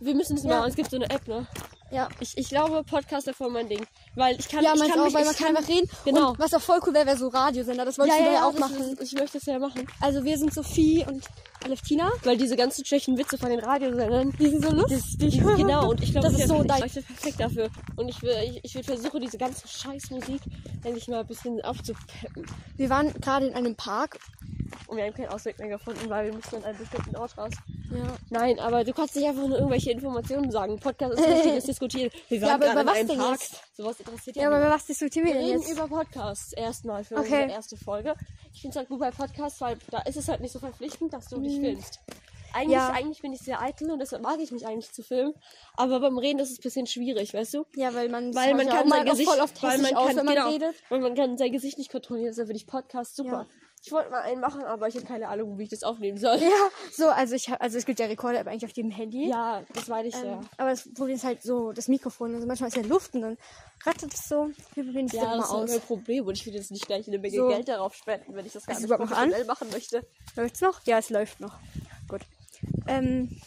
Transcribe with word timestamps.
wir 0.00 0.14
müssen 0.14 0.36
das 0.36 0.44
Ja. 0.44 0.56
machen. 0.58 0.70
Es 0.70 0.76
gibt 0.76 0.90
so 0.90 0.96
eine 0.96 1.08
App, 1.10 1.26
ne? 1.28 1.46
Ja. 1.92 2.08
Ich, 2.20 2.38
ich 2.38 2.48
glaube, 2.48 2.84
Podcast 2.84 3.26
ist 3.26 3.36
voll 3.36 3.50
mein 3.50 3.68
Ding. 3.68 3.84
Weil 4.14 4.38
ich 4.38 4.48
kann, 4.48 4.62
Ja, 4.62 4.74
ich 4.74 4.80
kann 4.80 4.92
auch, 5.00 5.04
mich, 5.06 5.14
weil 5.14 5.24
man 5.24 5.34
kann 5.34 5.56
einfach 5.56 5.68
reden. 5.68 5.90
Genau. 6.04 6.30
Und 6.30 6.38
was 6.38 6.54
auch 6.54 6.60
voll 6.60 6.78
cool 6.86 6.94
wäre, 6.94 7.04
wäre 7.06 7.16
so 7.16 7.26
Radiosender. 7.28 7.84
Das 7.84 7.98
wolltest 7.98 8.18
du 8.20 8.24
ja, 8.24 8.44
auch 8.46 8.52
das 8.52 8.60
machen. 8.60 8.76
Ist, 8.92 9.02
ich 9.02 9.12
möchte 9.18 9.38
es 9.38 9.46
ja 9.46 9.58
machen. 9.58 9.86
Also 10.00 10.22
wir 10.24 10.38
sind 10.38 10.54
Sophie 10.54 11.04
und 11.08 11.24
Aleftina. 11.64 12.12
Weil 12.22 12.36
diese 12.36 12.54
ganzen 12.56 12.84
schlechten 12.84 13.18
Witze 13.18 13.38
von 13.38 13.50
den 13.50 13.58
Radiosendern, 13.58 14.32
Die 14.38 14.48
sind 14.50 14.64
so 14.64 14.70
lustig. 14.70 15.40
Genau, 15.56 15.90
und 15.90 16.00
ich 16.00 16.12
glaube, 16.12 16.28
Das 16.30 16.38
ist 16.38 16.46
so 16.48 16.62
dein- 16.62 16.78
perfekt 16.80 17.40
dafür. 17.40 17.68
Und 17.96 18.08
ich 18.08 18.22
will, 18.22 18.36
ich, 18.44 18.64
ich 18.64 18.74
will 18.76 18.84
versuchen, 18.84 19.20
diese 19.20 19.36
ganze 19.38 19.66
Scheißmusik 19.66 20.40
endlich 20.84 21.08
mal 21.08 21.20
ein 21.20 21.26
bisschen 21.26 21.60
aufzupeppen. 21.62 22.46
Wir 22.76 22.88
waren 22.88 23.12
gerade 23.14 23.48
in 23.48 23.54
einem 23.54 23.74
Park. 23.74 24.18
Und 24.86 24.96
wir 24.96 25.04
haben 25.04 25.12
keinen 25.14 25.28
Ausweg 25.28 25.58
mehr 25.58 25.68
gefunden, 25.68 26.08
weil 26.08 26.26
wir 26.26 26.34
mussten 26.34 26.56
an 26.56 26.64
einem 26.64 26.78
bestimmten 26.78 27.16
Ort 27.16 27.36
raus. 27.36 27.52
Ja. 27.92 28.16
Nein, 28.30 28.58
aber 28.60 28.84
du 28.84 28.92
kannst 28.92 29.16
nicht 29.16 29.26
einfach 29.26 29.46
nur 29.46 29.56
irgendwelche 29.56 29.90
Informationen 29.90 30.50
sagen. 30.50 30.78
Podcast 30.78 31.14
ist 31.18 31.26
richtiges 31.26 31.64
Diskutieren. 31.70 32.10
Wir 32.28 32.40
waren 32.42 32.50
aber 32.62 32.66
gerade 32.66 32.80
über 32.82 32.90
was 32.92 33.06
denn 33.06 33.18
Park. 33.18 33.40
jetzt? 33.40 33.62
Sowas 33.76 33.98
interessiert 34.00 34.36
Ja, 34.36 34.42
ja 34.42 34.48
aber 34.48 34.58
über 34.60 34.70
was 34.70 34.86
diskutieren 34.86 35.26
wir 35.26 35.34
Wir 35.34 35.40
denn 35.40 35.50
reden 35.50 35.62
jetzt? 35.62 35.72
über 35.72 35.88
Podcasts 35.88 36.52
erstmal 36.52 37.02
für 37.04 37.14
Okay. 37.16 37.24
unsere 37.42 37.50
erste 37.50 37.76
Folge. 37.76 38.14
Ich 38.52 38.60
finde 38.60 38.70
es 38.74 38.76
halt 38.76 38.88
gut 38.88 39.00
bei 39.00 39.10
Podcasts, 39.10 39.60
weil 39.60 39.76
da 39.90 39.98
ist 40.02 40.16
es 40.16 40.28
halt 40.28 40.40
nicht 40.40 40.52
so 40.52 40.58
verpflichtend, 40.60 41.12
dass 41.12 41.26
du 41.28 41.40
dich 41.40 41.58
Mhm. 41.58 41.64
filmst. 41.64 42.00
Eigentlich, 42.52 42.72
Ja. 42.74 42.90
eigentlich 42.90 43.22
bin 43.22 43.32
ich 43.32 43.40
sehr 43.40 43.62
eitel 43.62 43.90
und 43.92 44.00
deshalb 44.00 44.22
mag 44.22 44.40
ich 44.40 44.50
mich 44.50 44.66
eigentlich 44.66 44.90
zu 44.92 45.04
filmen. 45.04 45.34
Aber 45.76 46.00
beim 46.00 46.18
Reden 46.18 46.40
ist 46.40 46.50
es 46.50 46.58
ein 46.58 46.62
bisschen 46.62 46.86
schwierig, 46.86 47.32
weißt 47.32 47.54
du? 47.54 47.64
Ja, 47.76 47.94
weil 47.94 48.08
man, 48.08 48.34
Weil 48.34 48.54
man 48.54 48.66
ja 48.66 48.74
kann 48.74 48.88
sein 48.88 49.04
Gesicht, 49.06 49.28
weil 49.62 49.78
man 49.78 49.94
kann, 49.94 50.26
genau, 50.26 50.48
redet. 50.48 50.74
weil 50.88 50.98
man 51.00 51.14
kann 51.14 51.38
sein 51.38 51.52
Gesicht 51.52 51.78
nicht 51.78 51.92
kontrollieren. 51.92 52.30
Deshalb 52.30 52.48
finde 52.48 52.56
ich 52.58 52.66
Podcast 52.66 53.14
super. 53.14 53.46
Ja. 53.48 53.59
Ich 53.82 53.90
wollte 53.92 54.10
mal 54.10 54.20
einen 54.20 54.40
machen, 54.42 54.62
aber 54.62 54.88
ich 54.88 54.94
habe 54.96 55.06
keine 55.06 55.28
Ahnung, 55.28 55.56
wie 55.58 55.62
ich 55.62 55.70
das 55.70 55.82
aufnehmen 55.84 56.18
soll. 56.18 56.36
Ja, 56.36 56.48
so, 56.92 57.08
also 57.08 57.34
ich 57.34 57.48
hab, 57.48 57.62
also 57.62 57.78
es 57.78 57.86
gibt 57.86 57.98
ja 57.98 58.06
Rekorder 58.06 58.40
eigentlich 58.40 58.64
auf 58.66 58.76
jedem 58.76 58.90
Handy. 58.90 59.28
Ja, 59.30 59.62
das 59.72 59.88
meine 59.88 60.08
ich 60.08 60.14
Ähm, 60.16 60.24
ja. 60.26 60.40
Aber 60.58 60.70
das 60.70 60.82
Problem 60.92 61.16
ist 61.16 61.24
halt 61.24 61.42
so, 61.42 61.72
das 61.72 61.88
Mikrofon. 61.88 62.34
Also 62.34 62.46
manchmal 62.46 62.68
ist 62.68 62.76
ja 62.76 62.82
Luft 62.82 63.14
und 63.14 63.22
dann 63.22 63.38
rattet 63.86 64.12
es 64.12 64.28
so. 64.28 64.50
Wir 64.74 64.84
probieren 64.84 65.06
es 65.06 65.12
Ja, 65.12 65.22
ja, 65.22 65.28
das 65.36 65.38
mal 65.38 65.44
ist 65.44 65.50
aus. 65.64 65.70
mein 65.70 65.80
Problem 65.80 66.26
und 66.26 66.34
ich 66.36 66.44
will 66.44 66.54
jetzt 66.54 66.70
nicht 66.70 66.86
gleich 66.86 67.08
eine 67.08 67.18
Menge 67.18 67.34
So. 67.36 67.48
Geld 67.48 67.68
darauf 67.68 67.94
spenden, 67.94 68.34
wenn 68.34 68.44
ich 68.44 68.52
das 68.52 68.66
gar 68.66 68.78
nicht 68.78 68.90
an? 68.92 68.98
professionell 68.98 69.44
machen 69.46 69.68
möchte. 69.70 70.06
Läuft's 70.36 70.60
noch? 70.60 70.84
Ja, 70.84 70.98
es 70.98 71.08
läuft 71.08 71.40
noch. 71.40 71.56
Gut. 72.06 72.20
Ähm, 72.86 73.40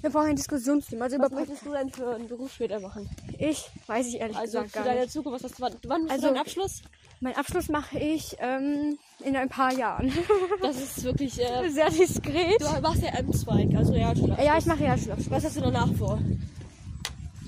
wir 0.00 0.10
brauchen 0.10 0.30
ein 0.30 0.36
Diskussionsthema. 0.36 1.04
Also 1.04 1.18
Was 1.20 1.30
möchtest 1.30 1.64
du 1.64 1.70
denn 1.72 1.90
für 1.90 2.10
einen 2.14 2.26
Beruf 2.26 2.52
später 2.52 2.80
machen? 2.80 3.08
ich 3.38 3.70
weiß 3.86 4.06
ich 4.08 4.16
ehrlich 4.20 4.36
Also 4.36 4.58
gesagt 4.58 4.70
für 4.72 4.78
gar 4.78 4.84
deine 4.84 5.00
nicht. 5.02 5.12
Zukunft, 5.12 5.44
was 5.44 5.50
hast 5.50 5.58
du, 5.58 5.62
wann, 5.62 5.76
wann 5.86 6.10
Also- 6.10 6.26
deinen 6.26 6.38
Abschluss? 6.38 6.82
Mein 7.20 7.36
Abschluss 7.36 7.68
mache 7.68 7.98
ich 7.98 8.34
ähm, 8.40 8.98
in 9.24 9.36
ein 9.36 9.48
paar 9.48 9.72
Jahren. 9.72 10.12
Das 10.62 10.76
ist 10.76 11.02
wirklich, 11.04 11.38
äh, 11.40 11.68
Sehr 11.70 11.90
diskret. 11.90 12.60
du 12.60 12.80
machst 12.82 13.02
ja 13.02 13.08
M-Zweig, 13.18 13.74
also 13.76 13.92
Realschule. 13.92 14.36
Ja, 14.44 14.58
ich 14.58 14.66
mache 14.66 14.80
Realschulabschluss. 14.80 15.30
Was 15.30 15.44
hast 15.44 15.56
du 15.56 15.60
danach 15.62 15.88
vor? 15.94 16.18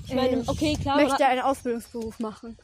Ich 0.07 0.13
meine, 0.13 0.41
Ich 0.41 0.49
okay, 0.49 0.75
klar, 0.81 0.97
möchte 1.01 1.25
einen 1.25 1.41
Ausbildungsberuf 1.41 2.19
machen. 2.19 2.57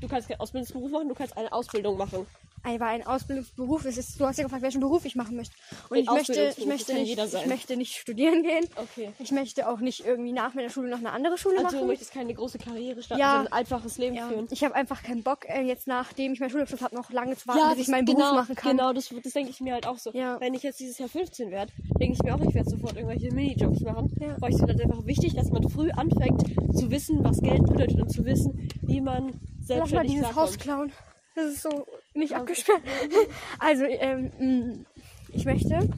du 0.00 0.06
kannst 0.08 0.28
keinen 0.28 0.40
Ausbildungsberuf 0.40 0.90
machen, 0.90 1.08
du 1.08 1.14
kannst 1.14 1.36
eine 1.36 1.52
Ausbildung 1.52 1.96
machen. 1.98 2.26
Aber 2.66 2.86
ein 2.86 3.06
Ausbildungsberuf 3.06 3.84
ist 3.84 3.96
es. 3.96 4.16
Du 4.16 4.26
hast 4.26 4.38
ja 4.38 4.44
gefragt, 4.44 4.62
welchen 4.62 4.80
Beruf 4.80 5.04
ich 5.04 5.14
machen 5.14 5.36
möchte. 5.36 5.54
Und 5.88 5.96
Ein 5.98 6.02
ich 6.04 6.10
möchte, 6.10 6.54
ich 6.58 6.66
möchte 6.66 6.92
das 6.92 7.32
nicht, 7.32 7.42
ich 7.42 7.46
möchte 7.46 7.76
nicht 7.76 7.94
studieren 7.96 8.42
gehen. 8.42 8.64
Okay. 8.76 9.12
Ich 9.18 9.30
möchte 9.30 9.68
auch 9.68 9.78
nicht 9.78 10.04
irgendwie 10.04 10.32
nach 10.32 10.54
meiner 10.54 10.68
Schule 10.70 10.88
noch 10.90 10.98
eine 10.98 11.12
andere 11.12 11.38
Schule 11.38 11.58
Also 11.58 11.68
du 11.70 11.76
machen. 11.76 11.86
möchtest 11.88 12.12
keine 12.12 12.34
große 12.34 12.58
Karriere 12.58 13.02
starten, 13.02 13.20
Ja. 13.20 13.34
sondern 13.36 13.52
ein 13.52 13.58
einfaches 13.58 13.98
Leben 13.98 14.16
Ja, 14.16 14.28
führen. 14.28 14.48
ich 14.50 14.64
habe 14.64 14.74
einfach 14.74 15.02
keinen 15.02 15.22
Bock, 15.22 15.48
äh, 15.48 15.62
jetzt 15.62 15.86
nachdem 15.86 16.32
ich 16.32 16.40
meinen 16.40 16.50
Schulabschluss 16.50 16.82
habe, 16.82 16.94
noch 16.94 17.10
lange 17.10 17.36
zu 17.36 17.46
warten, 17.46 17.60
bis 17.76 17.86
ich 17.86 17.88
meinen 17.88 18.06
genau, 18.06 18.18
Beruf 18.18 18.34
machen 18.34 18.54
kann. 18.56 18.76
Genau, 18.76 18.92
das, 18.92 19.08
das 19.22 19.32
denke 19.32 19.50
ich 19.50 19.60
mir 19.60 19.74
halt 19.74 19.86
auch 19.86 19.98
so. 19.98 20.10
Ja. 20.12 20.40
Wenn 20.40 20.54
ich 20.54 20.62
jetzt 20.62 20.80
dieses 20.80 20.98
Jahr 20.98 21.08
15 21.08 21.50
werde, 21.50 21.72
denke 22.00 22.14
ich 22.14 22.22
mir 22.22 22.34
auch, 22.34 22.40
ich 22.40 22.54
werde 22.54 22.68
sofort 22.68 22.96
irgendwelche 22.96 23.32
Minijobs 23.32 23.80
machen. 23.80 24.12
Ja. 24.20 24.36
Weil 24.40 24.50
ich 24.50 24.58
finde 24.58 24.74
es 24.74 24.80
einfach 24.80 25.06
wichtig, 25.06 25.34
dass 25.34 25.50
man 25.50 25.68
früh 25.68 25.90
anfängt 25.90 26.42
zu 26.76 26.90
wissen, 26.90 27.22
was 27.22 27.40
Geld 27.40 27.64
bedeutet 27.64 28.00
und 28.00 28.10
zu 28.10 28.24
wissen, 28.24 28.68
wie 28.82 29.00
man 29.00 29.26
Lass 29.26 29.34
mal 29.34 29.66
selbstständig 29.66 30.12
dieses 30.12 30.34
Haus 30.34 30.58
klauen. 30.58 30.92
Das 31.36 31.52
ist 31.52 31.62
so 31.62 31.86
nicht 32.14 32.30
Ja. 32.32 32.38
abgesperrt. 32.38 32.80
Also, 33.60 33.84
ähm, 33.84 34.30
mh, 34.38 34.74
ich 35.32 35.44
möchte, 35.44 35.88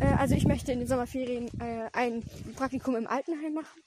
äh, 0.00 0.04
also 0.18 0.34
ich 0.34 0.44
möchte 0.44 0.72
in 0.72 0.78
den 0.80 0.88
Sommerferien 0.88 1.48
äh, 1.60 1.88
ein 1.92 2.22
Praktikum 2.56 2.94
im 2.96 3.06
Altenheim 3.06 3.54
machen. 3.54 3.80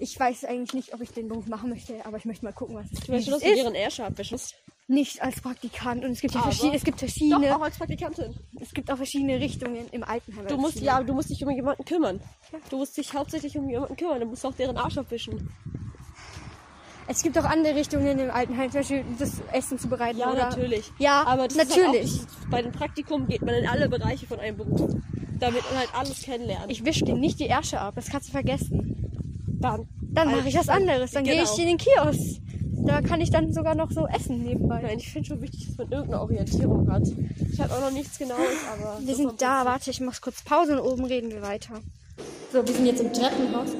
Ich 0.00 0.18
weiß 0.18 0.44
eigentlich 0.46 0.74
nicht, 0.74 0.94
ob 0.94 1.00
ich 1.00 1.10
den 1.12 1.28
Beruf 1.28 1.46
machen 1.46 1.70
möchte, 1.70 2.04
aber 2.04 2.16
ich 2.18 2.24
möchte 2.24 2.44
mal 2.44 2.52
gucken, 2.52 2.74
was 2.74 2.86
es 2.92 2.98
es 3.08 3.26
du 3.26 3.36
ist. 3.36 3.44
deren 3.44 3.74
Ärsche 3.74 4.04
abwischst. 4.04 4.56
Nicht 4.86 5.22
als 5.22 5.40
Praktikant 5.40 6.04
und 6.04 6.10
es 6.10 6.20
gibt 6.20 6.34
ja 6.34 6.42
verschiedene, 6.42 6.74
es 6.76 6.84
gibt 6.84 6.96
Doch, 6.96 7.06
verschiedene, 7.06 7.56
auch 7.56 7.62
als 7.62 7.78
Praktikantin. 7.78 8.34
es 8.60 8.74
gibt 8.74 8.90
auch 8.90 8.96
verschiedene 8.98 9.40
Richtungen 9.40 9.86
im 9.92 10.02
Altenheim. 10.02 10.46
Du 10.48 10.58
musst, 10.58 10.78
ja, 10.80 11.02
du 11.02 11.14
musst 11.14 11.30
dich 11.30 11.42
um 11.42 11.50
jemanden 11.50 11.84
kümmern. 11.86 12.20
Du 12.68 12.76
musst 12.76 12.94
dich 12.98 13.14
hauptsächlich 13.14 13.56
um 13.56 13.66
jemanden 13.70 13.96
kümmern. 13.96 14.20
Du 14.20 14.26
musst 14.26 14.44
auch 14.44 14.52
deren 14.54 14.76
Arsch 14.76 14.98
abwischen. 14.98 15.48
Es 17.06 17.22
gibt 17.22 17.38
auch 17.38 17.44
andere 17.44 17.74
Richtungen 17.74 18.18
im 18.18 18.30
Altenheim, 18.30 18.70
zum 18.70 18.80
Beispiel 18.80 19.04
das 19.18 19.32
Essen 19.52 19.78
zubereiten 19.78 20.18
Ja, 20.18 20.32
oder 20.32 20.48
natürlich. 20.48 20.90
Ja, 20.98 21.24
Aber 21.26 21.48
das 21.48 21.56
natürlich. 21.56 22.12
Halt 22.12 22.28
auch, 22.44 22.50
bei 22.50 22.62
dem 22.62 22.72
Praktikum 22.72 23.26
geht 23.26 23.42
man 23.42 23.54
in 23.54 23.66
alle 23.68 23.88
Bereiche 23.88 24.26
von 24.26 24.40
einem 24.40 24.56
Beruf. 24.56 24.90
Damit 25.38 25.62
man 25.70 25.78
halt 25.80 25.90
alles 25.94 26.22
kennenlernt. 26.22 26.70
Ich 26.70 26.84
wische 26.84 27.04
dir 27.04 27.14
nicht 27.14 27.40
die 27.40 27.46
Ärsche 27.46 27.80
ab, 27.80 27.94
das 27.96 28.06
kannst 28.06 28.28
du 28.28 28.32
vergessen. 28.32 29.10
dann. 29.60 29.86
Dann 30.00 30.30
mache 30.30 30.48
ich 30.48 30.56
was 30.56 30.68
anderes. 30.68 31.10
Dann 31.10 31.24
gehe 31.24 31.34
genau. 31.34 31.52
ich 31.52 31.58
in 31.58 31.66
den 31.66 31.76
Kiosk. 31.76 32.40
Da 32.86 33.00
kann 33.00 33.20
ich 33.20 33.30
dann 33.30 33.52
sogar 33.52 33.74
noch 33.74 33.90
so 33.90 34.06
essen 34.06 34.42
nebenbei. 34.42 34.80
Nein, 34.82 34.98
ich 34.98 35.10
finde 35.10 35.28
schon 35.28 35.40
wichtig, 35.40 35.66
dass 35.66 35.76
man 35.76 35.90
irgendeine 35.90 36.20
Orientierung 36.22 36.90
hat. 36.90 37.02
Ich 37.52 37.60
habe 37.60 37.74
auch 37.74 37.80
noch 37.80 37.90
nichts 37.90 38.18
Genaues, 38.18 38.38
aber. 38.72 38.98
Wir 39.04 39.16
sind 39.16 39.40
da, 39.40 39.64
warte, 39.64 39.90
ich 39.90 40.00
mach 40.00 40.20
kurz 40.20 40.42
Pause 40.42 40.80
und 40.80 40.92
oben 40.92 41.04
reden 41.04 41.30
wir 41.30 41.42
weiter. 41.42 41.80
So, 42.52 42.64
wir 42.66 42.74
sind 42.74 42.86
jetzt 42.86 43.00
im 43.00 43.12
Treppenhaus. 43.12 43.70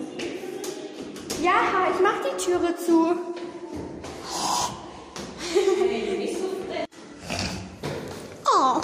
Ja, 1.44 1.88
ich 1.92 2.00
mach 2.00 2.20
die 2.22 2.36
Türe 2.42 2.74
zu. 2.76 3.16
Oh. 8.46 8.80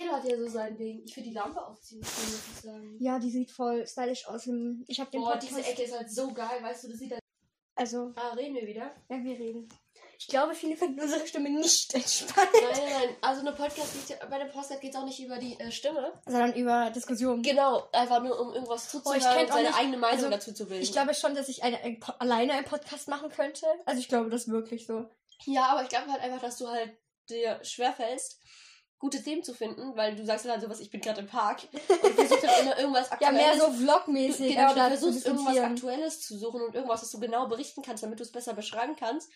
Jeder 0.00 0.12
hat 0.16 0.24
ja 0.24 0.36
so 0.36 0.48
sein 0.48 0.76
Ding. 0.76 1.02
Ich 1.04 1.16
will 1.16 1.24
die 1.24 1.32
Lampe 1.32 1.64
aufziehen, 1.64 2.00
muss 2.00 2.42
ich 2.54 2.60
sagen. 2.62 2.96
Ja, 2.98 3.18
die 3.18 3.30
sieht 3.30 3.50
voll 3.50 3.86
stylisch 3.86 4.26
aus. 4.26 4.46
Ich 4.88 5.00
habe 5.00 5.10
den 5.10 5.20
Boah, 5.20 5.32
Podcast. 5.32 5.48
diese 5.58 5.64
Ecke 5.64 5.82
ist 5.82 5.96
halt 5.96 6.10
so 6.10 6.32
geil, 6.32 6.62
weißt 6.62 6.84
du, 6.84 6.88
das 6.88 6.98
sieht 6.98 7.12
halt. 7.12 7.20
Also, 7.74 8.12
Ah, 8.16 8.32
reden 8.34 8.54
wir 8.54 8.66
wieder? 8.66 8.92
ja, 9.08 9.22
wir 9.22 9.38
reden. 9.38 9.68
Ich 10.22 10.28
glaube, 10.28 10.54
viele 10.54 10.76
finden 10.76 11.00
unsere 11.00 11.26
Stimme 11.26 11.50
nicht 11.50 11.92
entspannt. 11.94 12.48
Nein, 12.52 12.62
nein, 12.76 12.92
nein. 12.92 13.16
Also 13.22 13.40
eine 13.40 13.52
Podcast 13.52 13.92
geht 13.92 14.16
ja, 14.20 14.24
bei 14.26 14.38
dem 14.38 14.50
Podcast 14.52 14.80
geht 14.80 14.90
es 14.94 14.96
auch 14.96 15.04
nicht 15.04 15.18
über 15.20 15.36
die 15.38 15.58
äh, 15.58 15.72
Stimme. 15.72 16.12
Sondern 16.26 16.52
über 16.54 16.90
Diskussionen. 16.90 17.42
Genau, 17.42 17.88
einfach 17.92 18.22
nur 18.22 18.38
um 18.40 18.52
irgendwas 18.54 18.88
zuzuhören 18.88 19.20
Oh, 19.20 19.26
ich 19.28 19.34
kenn 19.36 19.46
und 19.46 19.52
seine 19.52 19.68
nicht- 19.68 19.78
eigene 19.78 19.96
Meinung 19.96 20.16
also, 20.18 20.30
dazu 20.30 20.52
zu 20.54 20.66
bilden. 20.66 20.82
Ich 20.82 20.92
glaube 20.92 21.12
schon, 21.14 21.34
dass 21.34 21.48
ich 21.48 21.64
eine, 21.64 21.78
ein, 21.80 22.00
alleine 22.20 22.52
einen 22.52 22.64
Podcast 22.66 23.08
machen 23.08 23.30
könnte. 23.30 23.66
Also 23.84 24.00
ich 24.00 24.08
glaube 24.08 24.30
das 24.30 24.46
wirklich 24.48 24.86
so. 24.86 25.06
Ja, 25.44 25.64
aber 25.66 25.82
ich 25.82 25.88
glaube 25.88 26.10
halt 26.12 26.22
einfach, 26.22 26.40
dass 26.40 26.56
du 26.58 26.68
halt 26.68 26.96
dir 27.28 27.58
schwerfällst, 27.64 28.38
gute 29.00 29.20
Themen 29.20 29.42
zu 29.42 29.52
finden, 29.54 29.96
weil 29.96 30.14
du 30.14 30.24
sagst 30.24 30.48
halt 30.48 30.60
sowas, 30.62 30.78
ich 30.78 30.90
bin 30.92 31.00
gerade 31.00 31.20
im 31.22 31.26
Park 31.26 31.62
und 31.72 31.80
versuchst 32.14 32.46
halt 32.46 32.62
immer 32.62 32.78
irgendwas 32.78 33.08
Ja, 33.10 33.28
Aktuelles. 33.28 33.56
mehr 33.58 33.58
so 33.66 33.72
vlogmäßig. 33.72 34.54
genau, 34.54 34.72
du 34.72 34.80
versuchst 34.80 35.26
irgendwas. 35.26 35.58
Aktuelles 35.58 36.20
zu 36.20 36.38
suchen 36.38 36.62
und 36.62 36.76
irgendwas, 36.76 37.02
was 37.02 37.10
du 37.10 37.18
genau 37.18 37.48
berichten 37.48 37.82
kannst, 37.82 38.04
damit 38.04 38.20
du 38.20 38.22
es 38.22 38.30
besser 38.30 38.54
beschreiben 38.54 38.94
kannst, 38.96 39.28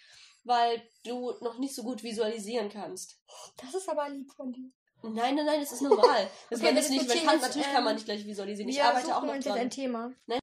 weil 0.46 0.82
du 1.04 1.32
noch 1.40 1.58
nicht 1.58 1.74
so 1.74 1.82
gut 1.82 2.02
visualisieren 2.02 2.68
kannst. 2.70 3.18
Das 3.56 3.74
ist 3.74 3.88
aber 3.88 4.08
lieb 4.08 4.32
von 4.32 4.52
dir. 4.52 4.70
Nein, 5.02 5.34
nein, 5.34 5.46
nein, 5.46 5.60
das 5.60 5.72
ist 5.72 5.82
normal. 5.82 6.28
Das 6.50 6.60
Okay, 6.60 6.74
wir 6.74 6.88
nicht, 6.88 7.08
man 7.08 7.24
kann, 7.24 7.40
natürlich 7.40 7.66
ähm, 7.66 7.74
kann 7.74 7.84
man 7.84 7.94
nicht 7.94 8.06
gleich 8.06 8.26
visualisieren. 8.26 8.68
Ich 8.68 8.76
Wir 8.76 8.84
arbeite 8.86 9.16
auch 9.16 9.22
noch 9.22 9.38
dran. 9.38 9.58
ein 9.58 9.70
Thema. 9.70 10.12
Nein. 10.26 10.40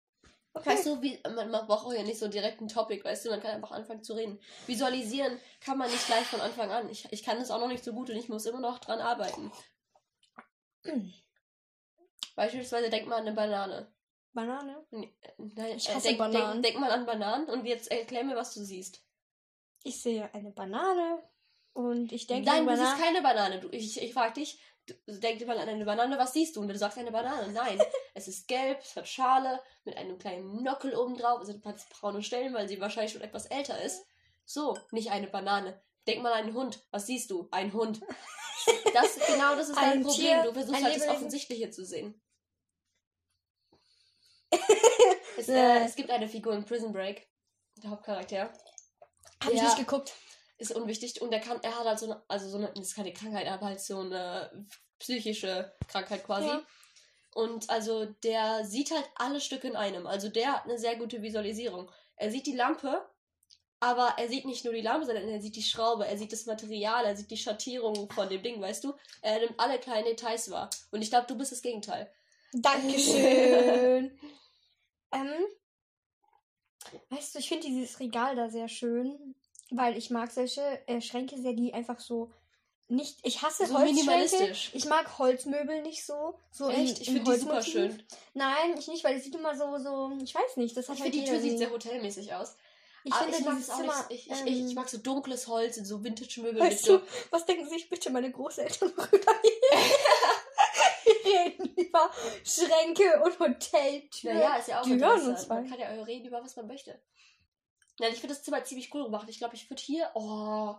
Okay. 0.54 0.70
Weißt 0.70 0.86
du, 0.86 1.02
wie, 1.02 1.20
man, 1.24 1.50
man 1.50 1.66
braucht 1.66 1.88
auch 1.88 1.94
ja 1.94 2.04
nicht 2.04 2.20
so 2.20 2.28
direkt 2.28 2.60
einen 2.60 2.68
Topic, 2.68 3.04
weißt 3.04 3.26
du, 3.26 3.30
man 3.32 3.42
kann 3.42 3.52
einfach 3.52 3.72
anfangen 3.72 4.04
zu 4.04 4.14
reden. 4.14 4.40
Visualisieren 4.68 5.40
kann 5.62 5.80
man 5.80 5.90
nicht 5.90 6.06
gleich 6.06 6.26
von 6.26 6.42
Anfang 6.42 6.70
an. 6.70 6.90
Ich, 6.90 7.08
ich 7.12 7.24
kann 7.24 7.38
es 7.38 7.50
auch 7.50 7.60
noch 7.60 7.70
nicht 7.70 7.84
so 7.84 7.92
gut 7.92 8.12
und 8.12 8.18
ich 8.18 8.30
muss 8.30 8.46
immer 8.46 8.60
noch 8.60 8.78
dran 8.80 9.00
arbeiten. 9.00 9.52
Beispielsweise 12.36 12.90
denk 12.90 13.08
mal 13.08 13.16
an 13.16 13.28
eine 13.28 13.36
Banane. 13.36 13.92
Banane? 14.34 14.86
Äh, 14.92 15.08
Nein, 15.38 15.78
Ich 15.78 15.90
äh, 15.90 15.96
hasse 15.96 16.08
denk, 16.08 16.20
Bananen. 16.20 16.62
Denk, 16.62 16.76
denk 16.76 16.80
mal 16.80 16.92
an 16.92 17.06
Bananen 17.06 17.50
und 17.50 17.66
jetzt 17.66 17.92
erklär 17.92 18.24
mir, 18.24 18.36
was 18.36 18.54
du 18.54 18.64
siehst. 18.64 19.04
Ich 19.84 20.02
sehe 20.02 20.34
eine 20.34 20.52
Banane 20.52 21.22
und 21.74 22.12
ich 22.12 22.28
denke 22.28 22.50
Nein, 22.50 22.68
siehst 22.68 22.82
nach. 22.82 23.00
keine 23.00 23.22
Banane. 23.22 23.60
Du, 23.60 23.70
ich 23.70 24.02
ich 24.02 24.14
frage 24.14 24.36
dich, 24.36 24.60
du, 24.86 24.94
denk 25.08 25.40
dir 25.40 25.46
mal 25.46 25.58
an 25.58 25.68
eine 25.68 25.86
Banane, 25.86 26.18
was 26.18 26.34
siehst 26.34 26.56
du? 26.56 26.62
Und 26.62 26.70
du 26.70 26.78
sagst 26.78 26.98
eine 26.98 27.12
Banane. 27.12 27.52
Nein, 27.52 27.80
es 28.14 28.28
ist 28.28 28.48
gelb, 28.48 28.80
es 28.82 28.96
hat 28.96 29.08
Schale 29.08 29.62
mit 29.84 29.98
einem 29.98 30.18
kleinen 30.18 30.64
Nockel 30.64 30.96
oben 30.96 31.18
drauf. 31.18 31.42
Es 31.42 31.50
hat 31.50 31.56
ein 31.56 31.62
paar 31.62 31.76
braune 31.90 32.24
Stellen, 32.24 32.54
weil 32.54 32.70
sie 32.70 32.80
wahrscheinlich 32.80 33.12
schon 33.12 33.22
etwas 33.22 33.48
älter 33.48 33.82
ist. 33.82 34.06
So, 34.46 34.78
nicht 34.92 35.12
eine 35.12 35.28
Banane. 35.28 35.82
Denk 36.08 36.22
mal 36.22 36.34
an 36.34 36.44
einen 36.44 36.54
Hund. 36.54 36.82
Was 36.92 37.06
siehst 37.06 37.32
du? 37.32 37.48
Ein 37.52 37.74
Hund. 37.74 38.02
Das, 38.94 39.16
genau 39.28 39.56
das 39.56 39.70
ist 39.70 39.76
dein 39.76 39.92
Ein 39.92 40.04
Problem. 40.04 40.22
Tier, 40.22 40.44
du 40.44 40.54
versuchst 40.54 40.84
halt 40.84 40.96
das. 40.96 41.08
Offensichtliche 41.10 41.72
zu 41.72 41.84
sehen. 41.84 42.22
es, 45.38 45.50
äh, 45.50 45.84
es 45.84 45.96
gibt 45.96 46.12
eine 46.12 46.30
Figur 46.30 46.54
in 46.54 46.64
Prison 46.64 46.94
Break. 46.94 47.28
Der 47.82 47.90
Hauptcharakter 47.90 48.54
Hab 49.44 49.52
ich 49.52 49.58
Ja. 49.58 49.66
nicht 49.66 49.78
geguckt. 49.78 50.14
ist 50.60 50.72
unwichtig 50.72 51.22
und 51.22 51.34
er 51.34 51.40
kann, 51.42 51.60
er 51.64 51.78
hat 51.78 51.86
halt 51.86 52.00
so 52.00 52.06
eine, 52.06 52.24
also 52.28 52.48
so 52.48 52.58
eine, 52.58 52.68
das 52.74 52.88
ist 52.88 52.96
keine 52.96 53.12
Krankheit, 53.12 53.48
aber 53.48 53.66
halt 53.66 53.82
so 53.82 54.00
eine 54.00 54.66
psychische 55.00 55.74
Krankheit 55.88 56.24
quasi. 56.24 56.48
Ja. 56.48 56.64
Und 57.34 57.70
also 57.70 58.06
der 58.06 58.64
sieht 58.64 58.92
halt 58.92 59.10
alle 59.16 59.42
Stücke 59.42 59.68
in 59.68 59.76
einem. 59.76 60.06
Also 60.08 60.30
der 60.30 60.54
hat 60.54 60.64
eine 60.66 60.78
sehr 60.78 60.96
gute 60.96 61.22
Visualisierung. 61.22 61.92
Er 62.16 62.32
sieht 62.32 62.46
die 62.46 62.56
Lampe, 62.56 63.04
aber 63.80 64.14
er 64.18 64.30
sieht 64.30 64.46
nicht 64.46 64.64
nur 64.64 64.74
die 64.74 64.82
Lampe, 64.82 65.06
sondern 65.06 65.28
er 65.28 65.42
sieht 65.42 65.56
die 65.58 65.64
Schraube, 65.64 66.08
er 66.08 66.18
sieht 66.18 66.32
das 66.32 66.46
Material, 66.46 67.04
er 67.04 67.18
sieht 67.18 67.32
die 67.32 67.38
Schattierung 67.38 68.10
von 68.12 68.30
dem 68.30 68.42
Ding, 68.44 68.62
weißt 68.62 68.84
du? 68.86 68.94
Er 69.22 69.40
nimmt 69.40 69.60
alle 69.60 69.80
kleinen 69.80 70.06
Details 70.06 70.50
wahr. 70.52 70.70
Und 70.92 71.02
ich 71.02 71.10
glaube, 71.10 71.28
du 71.28 71.36
bist 71.36 71.52
das 71.52 71.62
Gegenteil. 71.62 72.10
Dankeschön. 72.54 74.18
ähm, 75.14 75.46
weißt 77.10 77.36
du, 77.36 77.40
ich 77.40 77.48
finde 77.50 77.68
dieses 77.68 78.00
Regal 78.00 78.36
da 78.36 78.50
sehr 78.50 78.68
schön, 78.68 79.36
weil 79.72 79.98
ich 79.98 80.10
mag 80.10 80.32
solche 80.32 80.62
äh, 80.88 81.02
Schränke 81.02 81.38
sehr, 81.42 81.54
die 81.54 81.74
einfach 81.74 82.00
so 82.00 82.32
nicht. 82.90 83.18
Ich 83.24 83.42
hasse 83.42 83.66
So 83.66 83.80
Holzschränke. 83.80 84.54
Ich 84.74 84.86
mag 84.86 85.18
Holzmöbel 85.18 85.82
nicht 85.82 86.06
so. 86.06 86.38
so 86.52 86.68
in- 86.70 86.82
Echt? 86.86 87.00
Ich 87.02 87.08
in 87.08 87.16
finde 87.16 87.32
die 87.34 87.40
super 87.40 87.62
schön. 87.62 88.04
Nein, 88.34 88.76
ich 88.78 88.88
nicht, 88.88 89.04
weil 89.04 89.18
es 89.18 89.24
sieht 89.24 89.36
immer 89.36 89.56
so, 89.56 89.78
so, 89.80 90.12
ich 90.24 90.36
weiß 90.36 90.58
nicht, 90.58 90.76
das 90.78 90.90
hat 90.90 90.96
Ich 90.98 91.02
halt 91.02 91.14
finde, 91.14 91.26
die 91.26 91.32
Tür 91.32 91.42
sieht 91.42 91.58
sehr 91.58 91.72
hotelmäßig 91.72 92.34
aus. 92.34 92.56
Ich 93.06 93.14
aber 93.14 93.24
finde 93.24 93.40
ich 93.40 93.46
mag 93.46 93.60
es 93.60 93.70
auch 93.70 93.78
Zimmer, 93.80 94.06
nicht. 94.10 94.28
Ich, 94.28 94.32
ich, 94.32 94.42
ich, 94.46 94.64
ich 94.64 94.70
ähm, 94.70 94.74
mag 94.76 94.88
so 94.90 94.98
dunkles 94.98 95.48
Holz 95.48 95.78
und 95.78 95.86
so 95.86 96.04
Vintage-Möbel 96.04 96.54
mit 96.54 96.62
Weißt 96.72 96.86
so. 96.86 96.98
du, 97.00 97.04
was 97.32 97.46
denken 97.46 97.68
sich 97.68 97.90
bitte 97.90 98.10
meine 98.12 98.32
Großeltern 98.32 98.94
darüber? 98.96 99.18
Reden 101.34 101.74
über 101.76 102.10
Schränke 102.44 103.22
und 103.24 103.40
Hoteltüren. 103.40 104.38
Naja, 104.38 104.56
ist 104.58 104.68
ja 104.68 104.80
auch 104.80 104.84
Die 104.84 104.92
hören 104.92 105.02
interessant. 105.02 105.38
uns 105.40 105.48
Man 105.48 105.64
mal. 105.64 105.70
kann 105.70 105.80
ja 105.80 106.04
reden 106.04 106.26
über 106.28 106.44
was 106.44 106.56
man 106.56 106.68
möchte. 106.68 107.00
Nein, 108.00 108.10
ich 108.12 108.20
finde 108.20 108.34
das 108.34 108.42
Zimmer 108.44 108.64
ziemlich 108.64 108.92
cool 108.96 109.04
gemacht. 109.04 109.28
Ich 109.30 109.38
glaube, 109.38 109.54
ich 109.54 109.70
würde 109.70 109.82
hier. 109.82 110.10
Oh, 110.16 110.74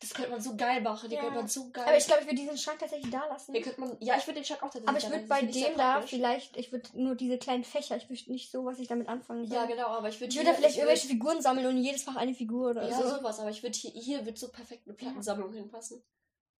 das 0.00 0.14
könnte 0.14 0.30
man 0.30 0.40
so 0.40 0.56
geil 0.56 0.80
machen. 0.80 1.10
Die 1.10 1.14
Ja. 1.14 1.20
könnte 1.20 1.36
man 1.36 1.46
so 1.46 1.70
geil. 1.70 1.84
Aber 1.86 1.96
ich 1.98 2.06
glaube, 2.06 2.22
ich 2.22 2.26
würde 2.26 2.40
diesen 2.40 2.56
Schrank 2.56 2.78
tatsächlich 2.78 3.10
da 3.10 3.26
lassen. 3.26 3.52
Hier 3.52 3.60
könnte 3.62 3.80
man, 3.82 3.96
ja, 4.00 4.16
ich 4.16 4.26
würde 4.26 4.40
den 4.40 4.46
Schrank 4.46 4.62
auch 4.62 4.70
tatsächlich. 4.70 4.88
Aber 4.88 4.96
ich 4.98 5.10
würde 5.10 5.26
bei 5.26 5.42
dem 5.42 5.76
da 5.76 6.00
vielleicht, 6.00 6.56
ich 6.56 6.72
würde 6.72 6.88
nur 6.94 7.16
diese 7.16 7.36
kleinen 7.36 7.64
Fächer, 7.64 7.98
ich 7.98 8.08
wüsste 8.08 8.32
nicht 8.32 8.50
so, 8.50 8.64
was 8.64 8.78
ich 8.78 8.88
damit 8.88 9.08
anfangen 9.08 9.46
soll. 9.46 9.54
Ja, 9.58 9.66
genau, 9.66 9.88
aber 9.88 10.08
ich 10.08 10.18
würde 10.20 10.30
Ich 10.32 10.36
würde 10.38 10.50
da 10.52 10.54
vielleicht 10.56 10.76
irgendwelche 10.76 11.06
Figuren 11.08 11.42
sammeln 11.42 11.66
und 11.66 11.76
jedes 11.76 12.02
Fach 12.02 12.16
eine 12.16 12.32
Figur 12.32 12.70
oder 12.70 12.88
Ja, 12.88 12.96
so. 13.02 13.14
sowas, 13.18 13.38
aber 13.40 13.50
ich 13.50 13.62
würde 13.62 13.76
hier, 13.78 13.90
hier 13.90 14.24
wird 14.24 14.38
so 14.38 14.48
perfekt 14.50 14.86
eine 14.86 14.94
Plattensammlung 14.94 15.52
hinpassen. 15.52 16.02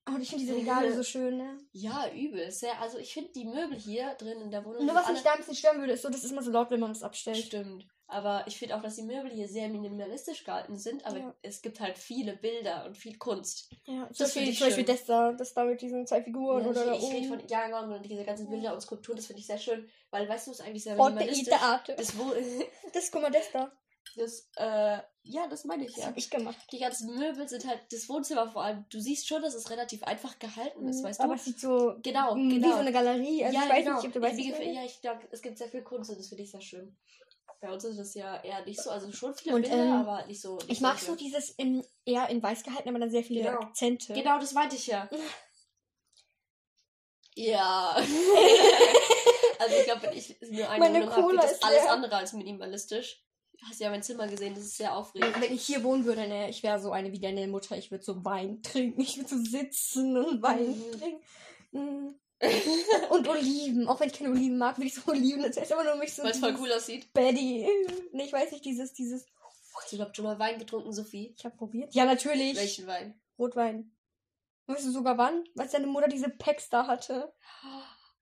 Und 0.06 0.20
ich 0.20 0.28
finde 0.28 0.44
diese 0.44 0.56
Regale 0.56 0.94
so 0.94 1.02
schön, 1.02 1.38
ne? 1.38 1.58
Ja, 1.72 2.10
übel. 2.14 2.52
Also 2.80 2.98
ich 2.98 3.14
finde 3.14 3.32
die 3.32 3.44
Möbel 3.46 3.78
hier 3.78 4.14
drin 4.14 4.40
in 4.42 4.50
der 4.50 4.64
Wohnung. 4.64 4.84
Nur 4.84 4.94
was 4.94 5.08
mich 5.10 5.22
da 5.22 5.32
ein 5.32 5.38
bisschen 5.38 5.54
stören 5.54 5.78
würde, 5.80 5.94
ist 5.94 6.02
so, 6.02 6.10
das 6.10 6.24
ist 6.24 6.30
immer 6.30 6.42
so 6.42 6.50
laut, 6.50 6.70
wenn 6.70 6.80
man 6.80 6.92
das 6.92 7.02
abstellt. 7.02 7.38
Stimmt. 7.38 7.86
Aber 8.06 8.44
ich 8.46 8.58
finde 8.58 8.76
auch, 8.76 8.82
dass 8.82 8.96
die 8.96 9.02
Möbel 9.02 9.30
hier 9.30 9.48
sehr 9.48 9.66
minimalistisch 9.70 10.44
gehalten 10.44 10.76
sind, 10.76 11.06
aber 11.06 11.18
Ja. 11.18 11.34
es 11.40 11.62
gibt 11.62 11.80
halt 11.80 11.96
viele 11.96 12.36
Bilder 12.36 12.84
und 12.84 12.98
viel 12.98 13.16
Kunst. 13.16 13.70
Ja, 13.86 14.04
Das 14.08 14.18
zum 14.18 14.26
finde 14.28 14.50
ich 14.50 14.58
zum 14.58 14.66
Beispiel 14.66 14.84
das 14.84 15.06
da, 15.06 15.32
das 15.32 15.54
da 15.54 15.64
mit 15.64 15.80
diesen 15.80 16.06
zwei 16.06 16.22
Figuren 16.22 16.64
Ja, 16.64 16.68
oder 16.70 16.92
ich 16.92 17.02
ich 17.02 17.12
rede 17.14 17.28
von 17.28 17.48
Jahrgang 17.48 17.90
und 17.90 18.02
diese 18.04 18.24
ganzen 18.24 18.50
Bilder 18.50 18.74
und 18.74 18.82
Skulpturen, 18.82 19.16
das 19.16 19.26
finde 19.26 19.40
ich 19.40 19.46
sehr 19.46 19.56
schön, 19.58 19.88
weil 20.10 20.28
weißt 20.28 20.46
du, 20.46 20.50
es 20.50 20.60
ist 20.60 20.66
eigentlich 20.66 20.84
sehr 20.84 20.96
Forte 20.96 21.14
minimalistisch. 21.14 21.48
Theater. 21.54 21.94
Das, 21.94 22.18
wo, 22.18 22.30
Das, 22.92 23.10
guck 23.10 23.22
mal, 23.22 23.30
das 23.30 23.50
da. 23.52 23.72
Das, 24.16 24.48
äh, 24.56 24.98
ja, 25.22 25.46
das 25.48 25.64
meine 25.64 25.84
ich 25.84 25.92
Das 25.94 26.00
ja. 26.02 26.06
hab 26.08 26.16
ich 26.16 26.30
gemacht. 26.30 26.56
Die 26.72 26.78
ganzen 26.78 27.14
Möbel 27.16 27.48
sind 27.48 27.66
halt, 27.66 27.80
das 27.90 28.08
Wohnzimmer 28.08 28.50
vor 28.52 28.62
allem, 28.62 28.84
du 28.90 29.00
siehst 29.00 29.26
schon, 29.26 29.42
dass 29.42 29.54
es 29.54 29.70
relativ 29.70 30.02
einfach 30.04 30.38
gehalten 30.38 30.86
ist, 30.88 31.02
weißt 31.02 31.20
du? 31.20 31.24
Mhm, 31.24 31.30
Aber 31.30 31.38
es 31.38 31.44
sieht 31.44 31.58
so 31.60 31.94
Genau, 32.02 32.34
wie 32.36 32.60
genau. 32.60 32.72
so 32.72 32.78
eine 32.78 32.92
Galerie. 32.92 33.44
Also 33.44 33.56
ja, 33.58 33.64
ich 33.64 33.70
weiß 33.70 33.84
genau. 33.84 33.96
nicht, 33.96 34.06
ob 34.06 34.12
du 34.12 34.18
Ich- 34.18 34.24
weißt, 34.24 34.38
ich 34.38 34.74
ja, 34.74 34.84
ich 34.84 35.00
glaube, 35.00 35.20
es 35.30 35.42
gibt 35.42 35.58
sehr 35.58 35.68
viel 35.68 35.82
Kunst 35.82 36.10
und 36.10 36.18
das 36.18 36.28
finde 36.28 36.44
ich 36.44 36.50
sehr 36.50 36.60
schön. 36.60 36.96
Bei 37.60 37.72
uns 37.72 37.82
ist 37.84 37.98
das 37.98 38.14
ja 38.14 38.42
eher 38.42 38.62
nicht 38.66 38.80
so, 38.80 38.90
also 38.90 39.10
schon 39.12 39.34
viele 39.34 39.54
Und, 39.56 39.62
Bilder, 39.62 39.82
ähm, 39.84 39.92
aber 39.92 40.26
nicht 40.26 40.40
so. 40.40 40.58
Ich 40.62 40.68
nicht 40.68 40.80
mag 40.82 40.98
so 40.98 41.06
so 41.12 41.16
dieses 41.16 41.48
in, 41.50 41.82
eher 42.04 42.28
in 42.28 42.42
weiß 42.42 42.62
gehalten, 42.62 42.88
aber 42.90 42.98
dann 42.98 43.10
sehr 43.10 43.24
viele 43.24 43.42
Genau. 43.44 43.58
Akzente. 43.60 44.12
Genau, 44.12 44.38
das 44.38 44.52
meinte 44.52 44.76
ich 44.76 44.86
ja. 44.86 45.08
Ja. 47.36 47.90
also 49.58 49.76
ich 49.76 49.84
glaube, 49.84 50.02
wenn 50.02 50.12
ich 50.16 50.36
nur 50.50 50.68
eine 50.70 50.78
Meine 50.78 51.06
Wohnung 51.06 51.16
habe, 51.16 51.36
das 51.38 51.52
ist 51.52 51.64
alles 51.64 51.82
leer. 51.82 51.92
andere 51.92 52.16
als 52.16 52.32
minimalistisch. 52.32 53.23
Du 53.64 53.70
hast 53.70 53.80
ja 53.80 53.88
mein 53.88 54.02
Zimmer 54.02 54.28
gesehen, 54.28 54.54
das 54.54 54.64
ist 54.64 54.76
sehr 54.76 54.94
aufregend. 54.94 55.40
Wenn 55.40 55.54
ich 55.54 55.64
hier 55.64 55.82
wohnen 55.82 56.04
würde, 56.04 56.28
ne, 56.28 56.50
ich 56.50 56.62
wäre 56.62 56.78
so 56.78 56.92
eine 56.92 57.10
wie 57.12 57.18
deine 57.18 57.46
Mutter. 57.48 57.78
Ich 57.78 57.90
würde 57.90 58.04
so 58.04 58.22
Wein 58.22 58.62
trinken. 58.62 59.00
Ich 59.00 59.16
würde 59.16 59.30
so 59.30 59.38
sitzen 59.42 60.18
und 60.18 60.42
Wein 60.42 60.68
Mhm. 60.68 60.92
trinken. 61.00 61.24
Mm. 61.72 62.14
und 63.10 63.26
Oliven. 63.28 63.88
Auch 63.88 63.98
wenn 64.00 64.08
ich 64.08 64.18
keine 64.18 64.30
Oliven 64.32 64.58
mag, 64.58 64.76
würde 64.76 64.88
ich 64.88 64.94
so 64.94 65.00
Oliven. 65.10 65.42
Das 65.42 65.56
heißt 65.56 65.70
immer 65.70 65.82
nur 65.84 65.96
mich 65.96 66.12
so. 66.12 66.22
Weil 66.22 66.32
es 66.32 66.38
voll 66.40 66.54
cool 66.60 66.70
aussieht. 66.72 67.10
Betty. 67.14 67.66
Ne, 68.12 68.24
ich 68.26 68.32
weiß 68.32 68.52
nicht, 68.52 68.64
dieses, 68.66 68.92
dieses. 68.92 69.24
Hast 69.74 69.90
du 69.92 69.96
überhaupt 69.96 70.14
schon 70.14 70.26
mal 70.26 70.38
Wein 70.38 70.58
getrunken, 70.58 70.92
Sophie? 70.92 71.34
Ich 71.36 71.44
habe 71.46 71.56
probiert. 71.56 71.94
Ja, 71.94 72.04
natürlich. 72.04 72.56
Welchen 72.56 72.86
Wein? 72.86 73.18
Rotwein. 73.38 73.96
Weißt 74.66 74.84
du 74.84 74.90
sogar 74.90 75.16
wann? 75.16 75.44
Als 75.56 75.72
deine 75.72 75.86
Mutter 75.86 76.08
diese 76.08 76.28
Packs 76.28 76.68
da 76.68 76.86
hatte. 76.86 77.32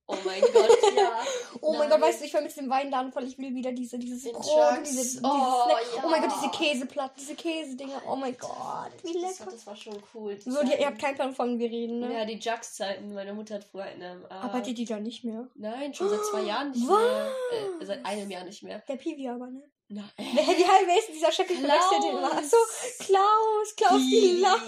Oh 0.09 0.17
mein 0.25 0.41
Gott, 0.41 0.53
ja. 0.97 1.23
Oh 1.61 1.75
mein. 1.75 1.89
Gott, 1.89 2.01
weißt 2.01 2.21
du, 2.21 2.25
ich 2.25 2.31
vermisse 2.33 2.61
den 2.61 2.69
Weinladen 2.69 3.13
voll. 3.13 3.25
Ich 3.25 3.39
will 3.39 3.55
wieder 3.55 3.73
diese, 3.73 3.99
dieses 3.99 4.25
Den 4.25 4.33
Brot, 4.33 4.45
Chucks. 4.45 4.89
diese, 4.91 5.03
dieses 5.03 5.25
Oh, 5.25 5.65
Snack. 5.65 5.83
ja. 5.97 6.03
oh 6.05 6.09
mein 6.11 6.23
Gott, 6.23 6.33
diese 6.37 6.51
Käseplatten, 6.51 7.15
diese 7.19 7.35
Käsedinger. 7.35 8.03
Oh 8.09 8.17
mein 8.17 8.37
Gott, 8.37 8.91
wie 9.05 9.13
Das, 9.21 9.39
lecker. 9.39 9.51
das 9.53 9.67
war 9.67 9.77
schon 9.77 10.03
cool. 10.15 10.35
die 10.35 10.51
So, 10.51 10.63
die, 10.65 10.73
ihr 10.73 10.87
habt 10.87 10.99
keinen 10.99 11.15
Plan, 11.15 11.31
wovon 11.31 11.59
wir 11.59 11.71
reden, 11.71 12.01
ne? 12.01 12.13
Ja, 12.13 12.25
die 12.25 12.35
Jux-Zeiten. 12.39 13.15
Meine 13.15 13.33
Mutter 13.33 13.55
hat 13.55 13.65
früher 13.65 13.87
in 13.87 14.03
einem. 14.03 14.25
Äh, 14.25 14.29
Arbeitet 14.35 14.77
die 14.77 14.85
da 14.85 14.99
nicht 14.99 15.25
mehr? 15.25 15.49
Nein, 15.55 15.95
schon 15.95 16.09
seit 16.11 16.25
zwei 16.27 16.41
Jahren 16.47 16.73
nicht 16.73 16.87
mehr. 16.87 17.33
Äh, 17.81 17.85
seit 17.87 18.05
einem 18.05 18.31
Jahr 18.31 18.45
nicht 18.45 18.63
mehr. 18.63 18.83
Der 18.89 18.97
Piwi 18.97 19.29
aber, 19.29 19.47
ne? 19.47 19.63
Nein. 19.89 20.09
Wer, 20.17 20.27
wie 20.27 20.65
heißt 20.65 21.09
denn 21.09 21.15
dieser 21.15 21.31
Chef? 21.33 21.47
Achso, 21.51 22.57
Klaus, 22.99 23.77
Klaus 23.77 24.01
die 24.01 24.39
Laus. 24.41 24.61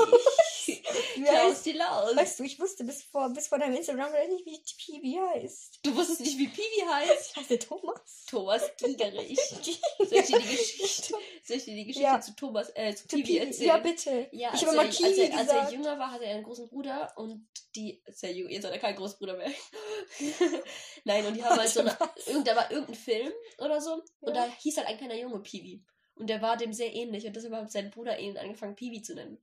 Wie 1.17 1.23
Klaus 1.23 1.35
heißt, 1.53 1.67
die 1.67 1.73
Laus. 1.73 2.17
weißt 2.17 2.39
du, 2.41 2.45
ich 2.45 2.59
wusste 2.59 2.85
bis 2.85 3.03
vor, 3.05 3.29
bis 3.31 3.49
vor 3.49 3.59
deinem 3.59 3.75
Instagram 3.77 4.13
nicht, 4.29 4.47
wie 4.47 4.63
Piwi 5.01 5.19
heißt. 5.35 5.81
Du 5.83 5.95
wusstest 5.97 6.21
nicht, 6.21 6.39
wie 6.39 6.49
Piwi 6.49 6.87
heißt? 6.89 7.37
Heißt 7.37 7.51
der 7.51 7.59
Thomas? 7.61 8.25
Thomas 8.29 8.63
Gigerich. 8.79 9.39
Soll 9.39 10.19
ich 10.19 10.27
dir 10.27 10.39
die 10.39 10.57
Geschichte, 10.57 11.15
soll 11.45 11.57
ich 11.57 11.65
dir 11.65 11.75
die 11.75 11.85
Geschichte 11.87 12.03
Ja. 12.09 12.21
zu 12.21 12.35
Thomas, 12.37 12.71
äh, 12.75 12.95
zu 12.95 13.09
Zu 13.09 13.17
Piwi 13.17 13.39
erzählen? 13.39 13.69
Ja, 13.69 13.77
bitte. 13.79 14.29
Ja, 14.33 14.49
ich 14.55 14.61
als, 14.61 14.63
habe 14.63 14.73
immer 14.73 14.83
er, 14.83 14.87
als, 14.89 14.97
Kiwi 14.99 15.21
er, 15.21 15.39
als 15.39 15.49
er 15.49 15.73
jünger 15.73 15.99
war, 15.99 16.11
hatte 16.13 16.25
er 16.25 16.35
einen 16.37 16.45
großen 16.45 16.69
Bruder 16.69 17.13
und 17.17 17.47
die. 17.77 18.03
Ja 18.21 18.29
jung, 18.31 18.49
jetzt 18.51 18.65
hat 18.65 18.73
er 18.73 18.79
keinen 18.79 18.97
Großbruder 18.97 19.37
mehr. 19.37 19.51
Nein, 21.05 21.27
und 21.27 21.35
die 21.35 21.45
haben 21.45 21.59
halt 21.59 21.69
so 21.69 21.81
eine. 21.81 21.97
Irgend, 22.27 22.47
da 22.47 22.57
war 22.57 22.71
irgendein 22.71 22.95
Film 22.97 23.33
oder 23.59 23.81
so. 23.81 23.95
Und 24.21 24.35
Ja. 24.35 24.47
da 24.47 24.53
hieß 24.61 24.77
halt 24.79 24.89
ein 24.89 24.97
kleiner 24.99 25.17
Junge 25.17 25.41
Piwi. 25.41 25.83
Und 26.17 26.29
der 26.31 26.41
war 26.41 26.57
dem 26.57 26.73
sehr 26.73 26.93
ähnlich. 26.95 27.27
Und 27.27 27.35
deshalb 27.35 27.55
hat 27.55 27.73
sein 27.73 27.91
Bruder 27.91 28.19
ihn 28.19 28.37
angefangen, 28.39 28.77
Piwi 28.77 29.03
zu 29.03 29.15
nennen. 29.15 29.43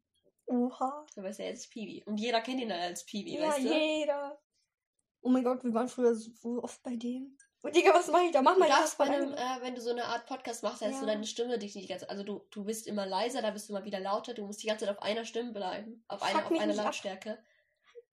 Oha. 0.52 1.06
Da 1.16 1.24
weiß 1.24 1.40
er 1.40 1.48
jetzt 1.48 1.72
Piwi. 1.72 2.04
Und 2.06 2.18
jeder 2.20 2.42
kennt 2.42 2.60
ihn 2.62 2.72
als 2.72 3.06
Piwi, 3.06 3.38
Ja, 3.40 3.48
weißt 3.50 3.60
du? 3.60 3.74
jeder. 3.74 4.40
Oh 5.22 5.30
mein 5.30 5.44
Gott, 5.44 5.64
wir 5.64 5.74
waren 5.74 5.88
früher 5.88 6.16
so 6.16 6.64
oft 6.64 6.82
bei 6.84 6.96
dem. 6.96 7.38
Und 7.64 7.76
Digga, 7.76 7.94
was 7.94 8.08
mache 8.08 8.24
ich 8.24 8.32
da? 8.32 8.42
Mach 8.42 8.58
mal 8.58 8.68
das 8.68 8.96
bei 8.96 9.04
einem, 9.04 9.34
äh, 9.34 9.62
wenn 9.62 9.76
du 9.76 9.82
so 9.82 9.92
eine 9.92 10.06
Art 10.06 10.26
Podcast 10.26 10.64
machst, 10.64 10.82
hast 10.82 10.94
Ja. 10.94 11.00
du 11.02 11.06
deine 11.06 11.26
Stimme 11.28 11.60
dich 11.60 11.76
nicht 11.76 11.86
die 11.86 11.90
ganze 11.92 12.10
Also 12.10 12.24
du, 12.24 12.44
du 12.50 12.64
bist 12.66 12.88
immer 12.88 13.06
leiser, 13.06 13.44
da 13.44 13.52
bist 13.52 13.70
du 13.70 13.74
immer 13.74 13.86
wieder 13.86 14.00
lauter, 14.00 14.34
du 14.34 14.44
musst 14.48 14.64
die 14.64 14.68
ganze 14.68 14.86
Zeit 14.86 14.96
auf 14.98 15.04
einer 15.04 15.26
Stimme 15.26 15.52
bleiben. 15.52 16.04
Auf 16.08 16.24
einer, 16.24 16.40
auf 16.44 16.52
einer 16.52 16.66
nicht 16.66 16.80
ab. 16.80 16.86
Lautstärke. 16.86 17.38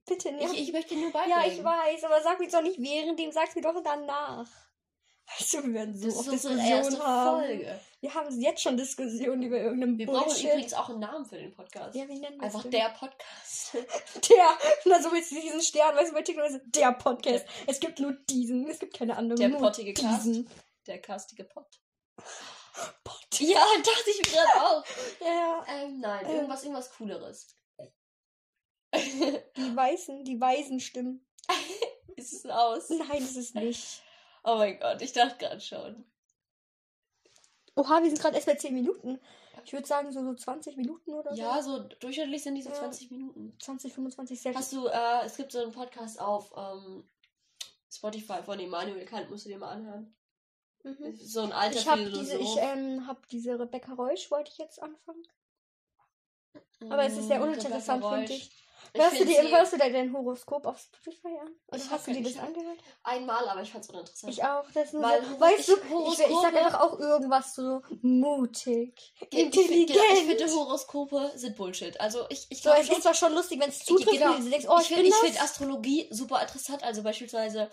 Bitte 0.06 0.32
nicht. 0.32 0.52
Ich, 0.52 0.60
ich 0.68 0.72
möchte 0.72 0.96
nur 0.96 1.10
beibringen. 1.12 1.38
ja, 1.40 1.46
ich 1.46 1.64
weiß, 1.64 2.04
aber 2.04 2.20
sag 2.20 2.38
mir 2.40 2.48
doch 2.50 2.62
nicht 2.62 2.78
während 2.78 3.18
dem, 3.18 3.32
sag's 3.32 3.54
mir 3.54 3.62
doch 3.62 3.82
danach. 3.82 4.50
Weißt 5.36 5.52
du, 5.54 5.62
wir 5.64 5.74
werden 5.74 5.96
so 5.96 6.06
Das 6.06 6.16
oft 6.18 6.32
Diskussionen 6.32 6.98
haben. 7.02 7.36
Folge. 7.44 7.80
Wir 8.00 8.14
haben 8.14 8.40
jetzt 8.40 8.62
schon 8.62 8.76
Diskussionen 8.76 9.42
über 9.42 9.58
irgendeinen 9.58 9.98
Wir 9.98 10.06
brauchen 10.06 10.24
Bullshit. 10.26 10.50
übrigens 10.50 10.72
auch 10.74 10.88
einen 10.88 11.00
Namen 11.00 11.26
für 11.26 11.36
den 11.36 11.52
Podcast. 11.52 11.94
ja, 11.94 12.08
wie 12.08 12.18
nennen 12.18 12.36
wir 12.38 12.44
Einfach 12.44 12.62
denn? 12.62 12.70
der 12.70 12.88
Podcast. 12.90 13.74
Der. 14.30 14.58
Na, 14.86 15.02
so 15.02 15.10
du 15.10 15.16
diesen 15.16 15.60
Stern, 15.60 15.96
weißt 15.96 16.10
du, 16.10 16.14
bei 16.14 16.22
TikTok 16.22 16.46
ist 16.46 16.60
der 16.66 16.92
Podcast. 16.92 17.44
Es 17.66 17.78
gibt 17.80 17.98
nur 18.00 18.12
diesen, 18.30 18.66
es 18.68 18.78
gibt 18.78 18.96
keine 18.96 19.16
anderen. 19.16 19.38
Der 19.38 19.48
nur 19.50 19.58
pottige 19.60 19.92
Cast. 19.92 20.24
diesen. 20.26 20.48
Der 20.86 21.00
castige 21.00 21.44
Pod. 21.44 21.66
Pot. 23.04 23.14
Ja, 23.40 23.60
dachte 23.76 24.10
ich 24.10 24.18
mir 24.26 24.32
gerade 24.32 24.62
auch. 24.66 24.84
Ja. 25.20 25.64
Ähm, 25.68 26.00
nein, 26.00 26.24
Ähm. 26.26 26.34
irgendwas, 26.36 26.62
irgendwas 26.64 26.90
Cooleres. 26.92 27.46
Die 28.94 29.76
Weißen, 29.76 30.24
die 30.24 30.40
Weisen 30.40 30.80
Stimmen. 30.80 31.26
ist 32.16 32.32
es 32.32 32.46
aus? 32.46 32.88
Nein, 32.88 33.22
ist 33.22 33.54
nicht. 33.54 34.02
Oh 34.50 34.56
mein 34.56 34.78
Gott, 34.80 35.02
ich 35.02 35.12
dachte 35.12 35.36
gerade 35.36 35.60
schon. 35.60 36.04
Oha, 37.76 38.02
wir 38.02 38.08
sind 38.08 38.20
gerade 38.20 38.34
erst 38.36 38.46
bei 38.46 38.54
10 38.54 38.72
Minuten. 38.74 39.20
Ich 39.64 39.72
würde 39.74 39.86
sagen, 39.86 40.10
so, 40.10 40.22
so 40.24 40.34
20 40.34 40.76
Minuten 40.78 41.12
oder 41.12 41.34
so. 41.34 41.40
Ja, 41.40 41.62
so 41.62 41.80
durchschnittlich 41.80 42.42
sind 42.42 42.54
die 42.54 42.62
so 42.62 42.70
Ja. 42.70 42.76
20 42.76 43.10
Minuten. 43.10 43.56
20, 43.60 43.92
25, 43.92 44.40
sehr 44.40 44.54
Hast 44.54 44.72
du, 44.72 44.86
äh, 44.86 45.24
es 45.26 45.36
gibt 45.36 45.52
so 45.52 45.60
einen 45.62 45.72
Podcast 45.72 46.18
auf 46.18 46.50
ähm, 46.56 47.06
Spotify 47.92 48.42
von 48.42 48.58
Emanuel 48.58 49.04
Kant, 49.04 49.28
musst 49.30 49.44
du 49.44 49.50
dir 49.50 49.58
mal 49.58 49.72
anhören. 49.72 50.16
Mhm. 50.82 51.14
So 51.16 51.40
ein 51.42 51.52
alter 51.52 51.78
Ich 51.78 51.88
habe 51.88 52.10
diese, 52.10 52.38
ich 52.38 52.56
ähm, 52.58 53.06
hab 53.06 53.28
diese 53.28 53.58
Rebecca 53.58 53.92
Reusch, 53.92 54.30
wollte 54.30 54.50
ich 54.50 54.58
jetzt 54.58 54.80
anfangen. 54.82 55.22
Aber 56.88 57.04
es 57.04 57.18
ist 57.18 57.28
sehr 57.28 57.40
Mm, 57.40 57.42
uninteressant, 57.42 58.02
Rebecca 58.02 58.16
finde 58.16 58.32
Reusch. 58.32 58.42
ich. 58.42 58.67
Hörst 58.94 59.20
du, 59.20 59.26
sie 59.26 59.54
hörst 59.56 59.72
du 59.72 59.76
dir 59.76 59.92
dein 59.92 60.12
Horoskop 60.12 60.66
auf 60.66 60.78
Spotify 60.78 61.28
an? 61.40 61.54
Oder 61.68 61.76
Ich 61.78 61.90
hast 61.90 62.06
du 62.06 62.12
dir 62.12 62.22
das 62.22 62.32
ich 62.32 62.40
angehört? 62.40 62.78
Einmal, 63.02 63.48
aber 63.48 63.62
ich 63.62 63.70
fand's 63.72 63.88
uninteressant. 63.88 64.32
Ich 64.32 64.42
auch. 64.44 64.64
Das 64.74 64.92
ist 64.92 65.00
Weil 65.00 65.22
so, 65.24 65.40
weißt 65.40 65.68
du, 65.68 65.72
ich- 65.76 65.78
ich, 65.84 65.90
Horoskope- 65.90 66.30
ich 66.30 66.36
sag 66.42 66.54
einfach 66.56 66.80
auch 66.80 66.98
irgendwas 66.98 67.54
so 67.54 67.82
mutig, 68.02 69.14
Ich- 69.20 69.28
ich- 69.32 69.38
intelligent. 69.44 69.98
Ich, 70.14 70.24
finde 70.24 70.52
Horoskope 70.54 71.32
sind 71.36 71.56
Bullshit. 71.56 72.00
Also 72.00 72.24
ich, 72.30 72.46
ich 72.50 72.58
so, 72.58 72.70
glaube 72.70 72.80
es 72.82 72.88
ist 72.88 73.02
zwar 73.02 73.14
schon 73.14 73.34
lustig, 73.34 73.60
wenn 73.60 73.70
es 73.70 73.80
zutrifft 73.84 74.10
Genau. 74.18 74.34
und 74.34 74.44
du 74.44 74.50
denkst, 74.50 74.66
oh, 74.68 74.76
ich, 74.80 74.88
ich 74.90 74.94
finde 74.96 75.08
ich 75.08 75.14
find 75.14 75.42
Astrologie 75.42 76.08
super 76.10 76.40
interessant. 76.42 76.82
Also 76.82 77.02
beispielsweise, 77.02 77.70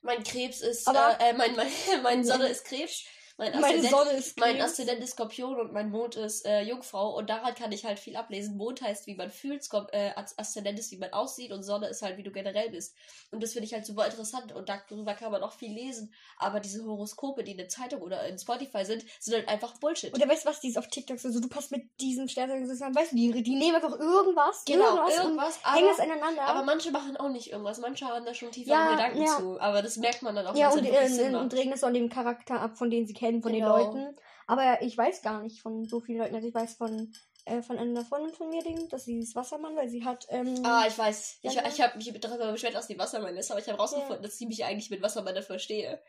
Mein 0.00 0.22
Krebs 0.22 0.60
ist, 0.60 0.86
Aber- 0.86 1.18
äh, 1.20 1.30
äh, 1.30 1.32
mein, 1.32 1.56
mein, 1.56 1.66
mein 2.04 2.24
Sonne 2.24 2.48
ist 2.48 2.64
Krebs. 2.64 3.02
Mein 3.40 3.52
Meine 3.52 3.66
Aszendent, 3.66 3.90
Sonne 3.90 4.10
ist 4.10 4.40
mein. 4.40 4.60
Aszendent 4.60 4.98
ist 5.00 5.12
Skorpion 5.12 5.60
und 5.60 5.72
mein 5.72 5.90
Mond 5.90 6.16
ist 6.16 6.44
äh, 6.44 6.62
Jungfrau. 6.62 7.16
Und 7.16 7.30
daran 7.30 7.54
kann 7.54 7.70
ich 7.70 7.84
halt 7.84 8.00
viel 8.00 8.16
ablesen. 8.16 8.56
Mond 8.56 8.82
heißt, 8.82 9.06
wie 9.06 9.14
man 9.14 9.30
fühlt, 9.30 9.62
Skop 9.62 9.90
äh, 9.92 10.10
Aszendent 10.36 10.76
ist, 10.80 10.90
wie 10.90 10.96
man 10.96 11.12
aussieht 11.12 11.52
und 11.52 11.62
Sonne 11.62 11.86
ist 11.86 12.02
halt, 12.02 12.16
wie 12.16 12.24
du 12.24 12.32
generell 12.32 12.70
bist. 12.70 12.96
Und 13.30 13.40
das 13.40 13.52
finde 13.52 13.66
ich 13.66 13.72
halt 13.72 13.86
super 13.86 14.06
interessant 14.06 14.50
und 14.52 14.68
darüber 14.68 15.14
kann 15.14 15.30
man 15.30 15.42
auch 15.44 15.52
viel 15.52 15.72
lesen. 15.72 16.12
Aber 16.36 16.58
diese 16.58 16.84
Horoskope, 16.84 17.44
die 17.44 17.52
in 17.52 17.58
der 17.58 17.68
Zeitung 17.68 18.02
oder 18.02 18.26
in 18.26 18.36
Spotify 18.40 18.84
sind, 18.84 19.04
sind 19.20 19.34
halt 19.34 19.48
einfach 19.48 19.78
Bullshit. 19.78 20.12
Oder 20.12 20.28
weißt 20.28 20.44
du 20.44 20.48
was, 20.48 20.58
die 20.58 20.70
ist 20.70 20.76
auf 20.78 20.88
TikTok 20.88 21.20
so, 21.20 21.30
so 21.30 21.38
du 21.38 21.48
passt 21.48 21.70
mit 21.70 21.82
diesem 22.00 22.26
Sternzeichen 22.26 22.66
zusammen, 22.66 22.96
weißt 22.96 23.12
du, 23.12 23.16
die, 23.16 23.42
die 23.44 23.54
nehmen 23.54 23.76
einfach 23.76 23.96
irgendwas, 24.00 24.64
genau, 24.66 24.96
irgendwas, 24.96 25.16
irgendwas, 25.16 25.56
und 25.58 25.74
hängen 25.74 25.88
es 25.92 26.00
aber, 26.00 26.12
aneinander. 26.12 26.42
aber 26.42 26.62
manche 26.64 26.90
machen 26.90 27.16
auch 27.16 27.28
nicht 27.28 27.52
irgendwas. 27.52 27.78
Manche 27.78 28.04
haben 28.06 28.24
da 28.26 28.34
schon 28.34 28.50
tiefer 28.50 28.70
Ja, 28.72 28.90
Gedanken 28.90 29.22
ja. 29.22 29.36
zu. 29.36 29.60
Aber 29.60 29.80
das 29.80 29.96
merkt 29.96 30.22
man 30.22 30.34
dann 30.34 30.44
auch, 30.48 30.56
ja, 30.56 30.70
und, 30.70 30.84
äh, 30.84 31.08
Sinn 31.08 31.36
und 31.36 31.44
macht. 31.44 31.54
regnet 31.54 31.76
es 31.76 31.84
an 31.84 31.94
dem 31.94 32.08
Charakter 32.08 32.60
ab, 32.60 32.76
von 32.76 32.90
denen 32.90 33.06
sie 33.06 33.14
kennen, 33.14 33.27
von 33.42 33.52
Genau. 33.52 33.76
den 33.76 33.86
Leuten. 33.86 34.16
Aber 34.46 34.82
ich 34.82 34.96
weiß 34.96 35.22
gar 35.22 35.42
nicht 35.42 35.60
von 35.62 35.84
so 35.86 36.00
vielen 36.00 36.18
Leuten. 36.18 36.34
Also 36.34 36.48
ich 36.48 36.54
weiß 36.54 36.74
von, 36.74 37.12
äh, 37.44 37.62
von 37.62 37.78
einer 37.78 38.04
Freundin 38.04 38.34
von 38.34 38.48
mir, 38.48 38.62
den, 38.62 38.88
dass 38.88 39.04
sie 39.04 39.18
ist 39.20 39.34
Wassermann, 39.34 39.76
weil 39.76 39.88
sie 39.88 40.04
hat, 40.04 40.26
ähm, 40.30 40.54
Ah, 40.64 40.84
ich 40.88 40.96
weiß. 40.98 41.38
Ich, 41.42 41.52
Ja, 41.52 41.66
ich 41.66 41.80
habe 41.80 41.96
mich 41.96 42.12
darüber 42.20 42.52
beschwert, 42.52 42.74
dass 42.74 42.86
die 42.88 42.98
Wassermann 42.98 43.36
ist, 43.36 43.50
aber 43.50 43.60
ich 43.60 43.68
habe 43.68 43.78
rausgefunden, 43.78 44.22
dass 44.22 44.40
ich 44.40 44.46
mich 44.48 44.64
eigentlich 44.64 44.90
mit 44.90 45.02
Wassermann 45.02 45.40
verstehe. 45.42 46.02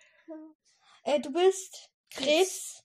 äh, 1.03 1.19
du 1.19 1.31
bist 1.31 1.89
Krebs. 2.11 2.83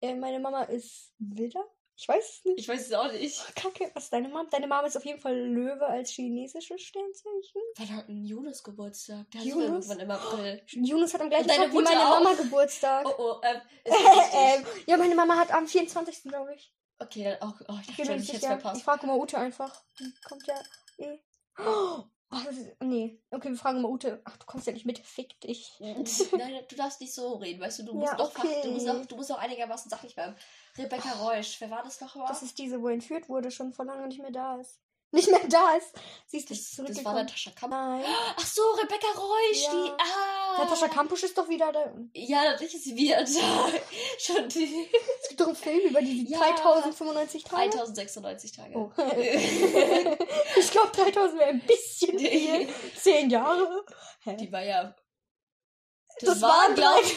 Äh, 0.00 0.14
meine 0.14 0.38
Mama 0.40 0.64
ist 0.64 1.12
Widder. 1.18 1.64
Ich 1.96 2.08
weiß 2.08 2.28
es 2.28 2.44
nicht. 2.44 2.58
Ich 2.58 2.68
weiß 2.68 2.86
es 2.86 2.92
auch 2.92 3.10
nicht. 3.12 3.54
Kacke, 3.54 3.90
was 3.94 4.04
ist 4.04 4.12
deine 4.12 4.28
Mama? 4.28 4.48
Deine 4.50 4.66
Mama 4.66 4.86
ist 4.86 4.96
auf 4.96 5.04
jeden 5.04 5.20
Fall 5.20 5.36
Löwe 5.36 5.86
als 5.86 6.10
chinesisches 6.10 6.82
Sternzeichen. 6.82 7.62
Wann 7.76 7.96
hat 7.96 8.08
ein 8.08 8.24
Jonas 8.24 8.62
Geburtstag? 8.64 9.30
Der 9.30 9.40
hat 9.40 9.46
Jonas? 9.46 9.68
irgendwann 9.68 10.00
im 10.00 10.10
April. 10.10 10.62
Yunus 10.72 11.14
hat 11.14 11.20
am 11.20 11.30
gleichen 11.30 11.46
Tag 11.48 11.70
wie 11.70 11.74
Mutter 11.74 11.90
meine 11.94 12.04
auch? 12.06 12.20
Mama 12.20 12.34
Geburtstag. 12.34 13.06
Oh, 13.06 13.14
oh, 13.18 13.40
ähm, 13.44 13.60
ähm, 13.84 14.66
ja, 14.86 14.96
meine 14.96 15.14
Mama 15.14 15.36
hat 15.36 15.52
am 15.52 15.68
24. 15.68 16.24
glaube 16.24 16.54
ich. 16.54 16.72
Okay, 16.98 17.24
dann 17.24 17.42
auch. 17.48 17.60
Oh, 17.68 17.74
ich 17.80 17.88
Ich 17.90 17.96
dachte 17.96 18.02
ich 18.02 18.08
hätte 18.08 18.12
es 18.14 18.26
sicher. 18.26 18.36
Ich 18.38 18.46
verpasst. 18.46 18.82
frage 18.82 19.06
mal 19.06 19.18
Ute 19.18 19.38
einfach. 19.38 19.82
Die 20.00 20.12
kommt 20.26 20.46
ja 20.46 20.60
eh. 20.98 21.18
Oh, 21.58 22.02
das 22.42 22.56
ist, 22.56 22.70
nee. 22.82 23.20
Okay, 23.30 23.50
wir 23.50 23.56
fragen 23.56 23.82
mal 23.82 23.88
Ute. 23.90 24.20
Ach, 24.24 24.36
du 24.36 24.46
kommst 24.46 24.66
ja 24.66 24.72
nicht 24.72 24.86
mit. 24.86 24.98
Fick 24.98 25.40
dich. 25.40 25.72
Nein, 25.80 26.60
du 26.68 26.76
darfst 26.76 27.00
nicht 27.00 27.14
so 27.14 27.34
reden, 27.34 27.60
weißt 27.60 27.80
du, 27.80 27.82
du 27.84 27.94
musst 27.94 28.12
Ja, 28.12 28.16
doch 28.16 28.36
okay. 28.36 28.60
du 28.62 28.70
musst 28.70 28.88
auch, 28.88 29.04
du 29.06 29.16
musst 29.16 29.30
auch 29.32 29.38
einigermaßen 29.38 29.90
sachlich 29.90 30.14
bleiben. 30.14 30.34
Rebecca 30.76 31.10
Reusch, 31.22 31.60
wer 31.60 31.70
war 31.70 31.82
das 31.84 32.00
noch 32.00 32.14
mal? 32.16 32.26
Das 32.28 32.42
ist 32.42 32.58
diese, 32.58 32.80
wo 32.82 32.88
entführt 32.88 33.28
wurde, 33.28 33.50
schon 33.50 33.72
vor 33.72 33.84
lange 33.84 34.06
nicht 34.08 34.20
mehr 34.20 34.32
da 34.32 34.56
ist. 34.56 34.80
Nicht 35.12 35.30
mehr 35.30 35.46
da 35.48 35.76
ist. 35.76 35.92
Sie 36.26 36.38
ist 36.38 36.50
nicht 36.50 36.60
das, 36.60 36.66
das 36.70 36.76
zurückgekommen. 36.76 37.04
war 37.04 37.22
Natascha 37.22 37.50
Kampusch. 37.52 37.78
Nein. 37.78 38.04
Ach 38.36 38.46
so, 38.46 38.62
Rebecca 38.82 39.06
Reusch, 39.16 39.62
Ja. 39.62 39.70
die. 39.70 39.90
Ah. 39.92 40.58
Natascha 40.64 40.88
Kampusch 40.88 41.22
ist 41.22 41.38
doch 41.38 41.48
wieder 41.48 41.70
da. 41.70 41.94
Ja, 42.14 42.42
natürlich 42.50 42.74
ist 42.74 42.82
sie 42.82 42.96
wieder 42.96 43.22
da. 43.22 43.28
Schon 44.18 44.48
die 44.48 44.88
Es 45.22 45.28
gibt 45.28 45.40
doch 45.40 45.46
einen 45.46 45.54
Film 45.54 45.88
über 45.90 46.00
die 46.02 46.28
Ja. 46.28 46.38
3095 46.40 47.44
Tage. 47.44 47.70
3096 47.70 48.52
Tage. 48.56 48.76
Oh. 48.76 48.90
glaube, 50.92 51.10
3000 51.10 51.40
wäre 51.40 51.50
ein 51.50 51.60
bisschen 51.60 52.18
viel. 52.18 52.68
Zehn 52.96 53.30
Jahre. 53.30 53.84
Hä? 54.24 54.36
Die 54.36 54.50
war 54.52 54.62
ja. 54.62 54.94
Das 56.20 56.40
war, 56.42 56.48
waren 56.68 56.74
glaube 56.74 57.00
ich. 57.02 57.16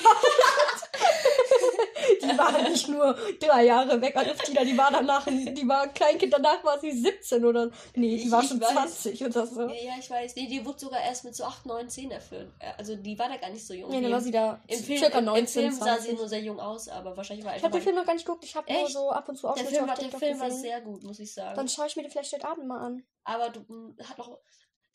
Die 2.22 2.38
war 2.38 2.62
nicht 2.70 2.88
nur 2.88 3.14
drei 3.40 3.66
Jahre 3.66 4.02
weg, 4.02 4.16
Aluftina. 4.16 4.64
Die 4.64 4.78
war 4.78 4.92
danach, 4.92 5.26
die 5.26 5.68
war 5.68 5.88
Kleinkind, 5.90 6.34
danach 6.34 6.64
war 6.64 6.80
sie 6.80 6.92
17 6.92 7.44
oder. 7.46 7.70
Nee, 7.96 8.18
die 8.18 8.24
Ich- 8.26 8.32
war 8.32 8.42
ich 8.42 8.50
schon 8.50 8.62
weiß. 8.62 8.70
20 9.02 9.26
oder 9.26 9.46
so. 9.46 9.62
Ja, 9.68 9.94
ich 10.00 10.10
weiß. 10.10 10.36
Nee, 10.36 10.48
die 10.48 10.66
wurde 10.66 10.80
sogar 10.80 11.02
erst 11.02 11.24
mit 11.26 11.36
so 11.36 11.44
8, 11.44 11.66
9, 11.66 11.90
10 11.90 12.12
erfüllt. 12.12 12.52
Äh, 12.60 12.72
Also 12.78 12.96
die 12.96 13.18
war 13.20 13.30
da 13.30 13.38
gar 13.38 13.50
nicht 13.50 13.66
so 13.66 13.74
jung. 13.74 13.90
Nee, 13.90 14.02
dann 14.02 14.12
war 14.12 14.22
sie 14.22 14.32
da 14.32 14.62
Im 14.68 14.80
Film, 14.84 15.00
circa 15.00 15.20
im, 15.20 15.26
19, 15.26 15.44
Im 15.64 15.72
Film 15.72 15.74
sah 15.80 15.86
20. 15.96 16.10
sie 16.12 16.16
nur 16.16 16.30
sehr 16.30 16.42
jung 16.42 16.60
aus, 16.60 16.88
aber 16.88 17.16
wahrscheinlich 17.18 17.46
war 17.46 17.52
Ich 17.52 17.56
einfach 17.64 17.68
habe 17.70 17.80
den 17.80 17.84
Film 17.84 17.96
noch 17.96 18.06
gar 18.06 18.14
nicht 18.14 18.26
geguckt. 18.26 18.44
Ich 18.44 18.56
habe 18.56 18.72
nur 18.72 18.90
so 18.90 19.12
ab 19.12 19.28
und 19.30 19.36
zu 19.38 19.48
Ausschnitte 19.48 19.84
auf 19.84 20.00
der 20.00 20.20
Film 20.20 20.40
war 20.40 20.52
sehr 20.52 20.82
gut, 20.82 21.04
muss 21.04 21.20
ich 21.20 21.34
sagen. 21.34 21.56
Dann 21.56 21.68
schaue 21.68 21.88
ich 21.88 21.96
mir 21.96 22.04
den 22.04 22.12
vielleicht 22.12 22.34
heute 22.34 22.48
Abend 22.48 22.68
mal 22.68 22.80
an. 22.86 23.04
aber 23.24 23.50
du 23.50 23.60
mm, 23.62 23.98
hat 24.10 24.18
noch. 24.18 24.38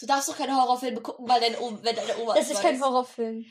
Du 0.01 0.07
darfst 0.07 0.29
doch 0.29 0.37
keine 0.37 0.57
Horrorfilme 0.61 1.01
gucken, 1.01 1.29
weil 1.29 1.41
deine, 1.41 1.61
Oma, 1.61 1.79
wenn 1.83 1.95
deine 1.95 2.17
Oma 2.21 2.35
Das 2.35 2.45
es 2.47 2.51
ist 2.51 2.57
weiß. 2.57 2.63
kein 2.63 2.83
Horrorfilm. 2.83 3.45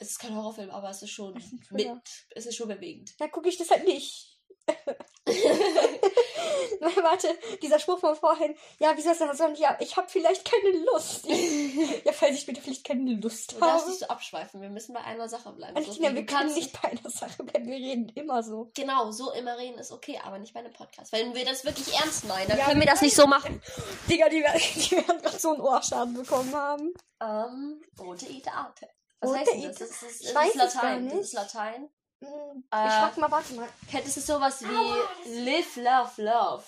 Es 0.00 0.10
ist 0.10 0.18
kein 0.18 0.34
Horrorfilm, 0.36 0.70
aber 0.70 0.90
es 0.90 1.02
ist 1.02 1.10
schon 1.10 1.36
ist 1.36 1.70
mit. 1.70 1.88
Es 2.30 2.46
ist 2.46 2.56
schon 2.56 2.68
bewegend. 2.68 3.10
Da 3.18 3.28
gucke 3.28 3.48
ich 3.48 3.56
das 3.58 3.70
halt 3.70 3.84
nicht. 3.84 4.38
Warte, 7.02 7.28
dieser 7.62 7.78
Spruch 7.78 7.98
von 8.00 8.14
vorhin. 8.16 8.54
Ja, 8.78 8.96
wie 8.96 9.02
soll 9.02 9.14
das 9.18 9.38
denn? 9.38 9.54
Ja, 9.56 9.76
ich 9.80 9.96
habe 9.96 10.08
vielleicht 10.08 10.44
keine 10.50 10.76
Lust. 10.92 11.26
ja, 12.04 12.12
falls 12.12 12.36
ich 12.36 12.46
bitte 12.46 12.60
vielleicht 12.60 12.84
keine 12.84 13.14
Lust 13.14 13.52
Du 13.52 13.58
darfst 13.60 13.80
habe. 13.82 13.90
nicht 13.90 14.00
so 14.00 14.06
abschweifen. 14.06 14.60
Wir 14.60 14.68
müssen 14.70 14.92
bei 14.94 15.00
einer 15.02 15.28
Sache 15.28 15.52
bleiben. 15.52 15.76
Aluftina, 15.76 16.08
Sophie. 16.08 16.16
wir 16.20 16.26
können 16.26 16.54
nicht 16.54 16.80
bei 16.80 16.88
einer 16.90 17.10
Sache 17.10 17.42
bleiben. 17.44 17.66
Wir 17.66 17.76
reden 17.76 18.08
immer 18.10 18.42
so. 18.42 18.70
Genau, 18.74 19.10
so 19.10 19.32
immer 19.32 19.56
reden 19.58 19.78
ist 19.78 19.92
okay, 19.92 20.18
aber 20.22 20.38
nicht 20.38 20.54
bei 20.54 20.60
einem 20.60 20.72
Podcast. 20.72 21.12
Wenn 21.12 21.34
wir 21.34 21.44
das 21.44 21.64
wirklich 21.64 21.92
ernst 21.94 22.26
meinen, 22.26 22.48
dann 22.48 22.58
Ja, 22.58 22.64
können 22.66 22.80
wir 22.80 22.86
das 22.86 23.00
nicht 23.02 23.14
so 23.16 23.26
machen. 23.26 23.60
Digga, 24.08 24.28
die, 24.28 24.42
werden- 24.42 24.60
die 24.76 24.90
werden 24.92 25.22
gerade 25.22 25.38
so 25.38 25.52
einen 25.52 25.60
Ohrschaden 25.60 26.14
bekommen 26.14 26.54
haben. 26.54 26.92
Ähm, 27.20 27.80
rote 27.98 28.26
Ite-Arte. 28.28 28.88
Was 29.22 29.36
heißt 29.38 29.52
denn 29.52 29.62
das? 29.62 29.80
Ist, 29.80 30.02
das 30.02 30.20
Ich 30.20 30.26
ist 30.28 30.34
weiß 30.34 30.48
es 30.50 30.54
Latein. 30.56 31.08
gar 31.08 31.16
Das 31.16 31.26
ist 31.26 31.32
Latein. 31.34 31.90
Hm, 32.20 32.64
Äh, 32.72 32.86
ich 32.86 32.92
frag 32.92 33.16
mal, 33.16 33.30
warte 33.30 33.54
mal. 33.54 33.68
Kenntnis 33.90 34.16
ist 34.16 34.26
sowas 34.26 34.62
wie 34.62 34.66
Aua, 34.76 34.96
das 35.18 35.26
ist- 35.26 35.38
Live, 35.44 35.76
Love, 35.76 36.22
Love. 36.22 36.64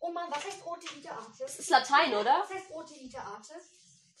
Oh 0.00 0.10
Mann, 0.10 0.26
was 0.30 0.44
heißt 0.44 0.64
rote 0.66 0.86
Ite-Arte? 0.98 1.38
Das 1.38 1.58
ist 1.58 1.70
Latein, 1.70 2.14
oder? 2.14 2.40
Was 2.42 2.50
heißt 2.50 2.70
rote 2.70 2.94
Ite-Arte? 2.94 3.54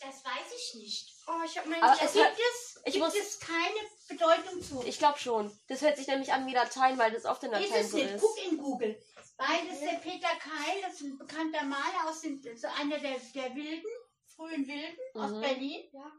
Das 0.00 0.24
weiß 0.24 0.52
ich 0.56 0.74
nicht. 0.76 1.14
Oh, 1.26 1.32
ich 1.44 1.56
hab 1.56 1.66
mein... 1.66 1.82
Aber 1.82 1.92
es 2.02 2.12
Gibt 2.12 2.26
es, 2.38 2.80
ich 2.84 2.92
gibt 2.94 3.04
muss- 3.04 3.14
es 3.14 3.38
keine 3.40 3.80
Bedeutung 4.08 4.62
zu? 4.62 4.82
Ich 4.86 4.98
glaube 4.98 5.18
schon. 5.18 5.50
Das 5.68 5.80
hört 5.82 5.96
sich 5.96 6.06
nämlich 6.06 6.32
an 6.32 6.46
wie 6.46 6.52
Latein, 6.54 6.98
weil 6.98 7.12
das 7.12 7.24
oft 7.26 7.42
in 7.44 7.52
ist 7.52 7.60
Latein 7.60 7.84
es 7.84 7.90
so 7.90 7.96
nicht. 7.98 8.10
ist. 8.10 8.20
Guck 8.22 8.44
in 8.44 8.58
Google. 8.58 9.02
Weil 9.36 9.68
das 9.68 9.80
der 9.80 9.98
Peter 9.98 10.28
Keil, 10.28 10.80
das 10.82 10.94
ist 10.94 11.00
ein 11.02 11.18
bekannter 11.18 11.62
Maler 11.64 12.08
aus 12.08 12.20
dem, 12.22 12.40
so 12.56 12.68
einer 12.80 12.98
der, 12.98 13.16
der 13.34 13.54
Wilden, 13.54 13.86
frühen 14.34 14.66
Wilden 14.66 14.98
aus 15.14 15.30
Mhm. 15.30 15.40
Berlin. 15.40 15.90
Ja. 15.92 16.12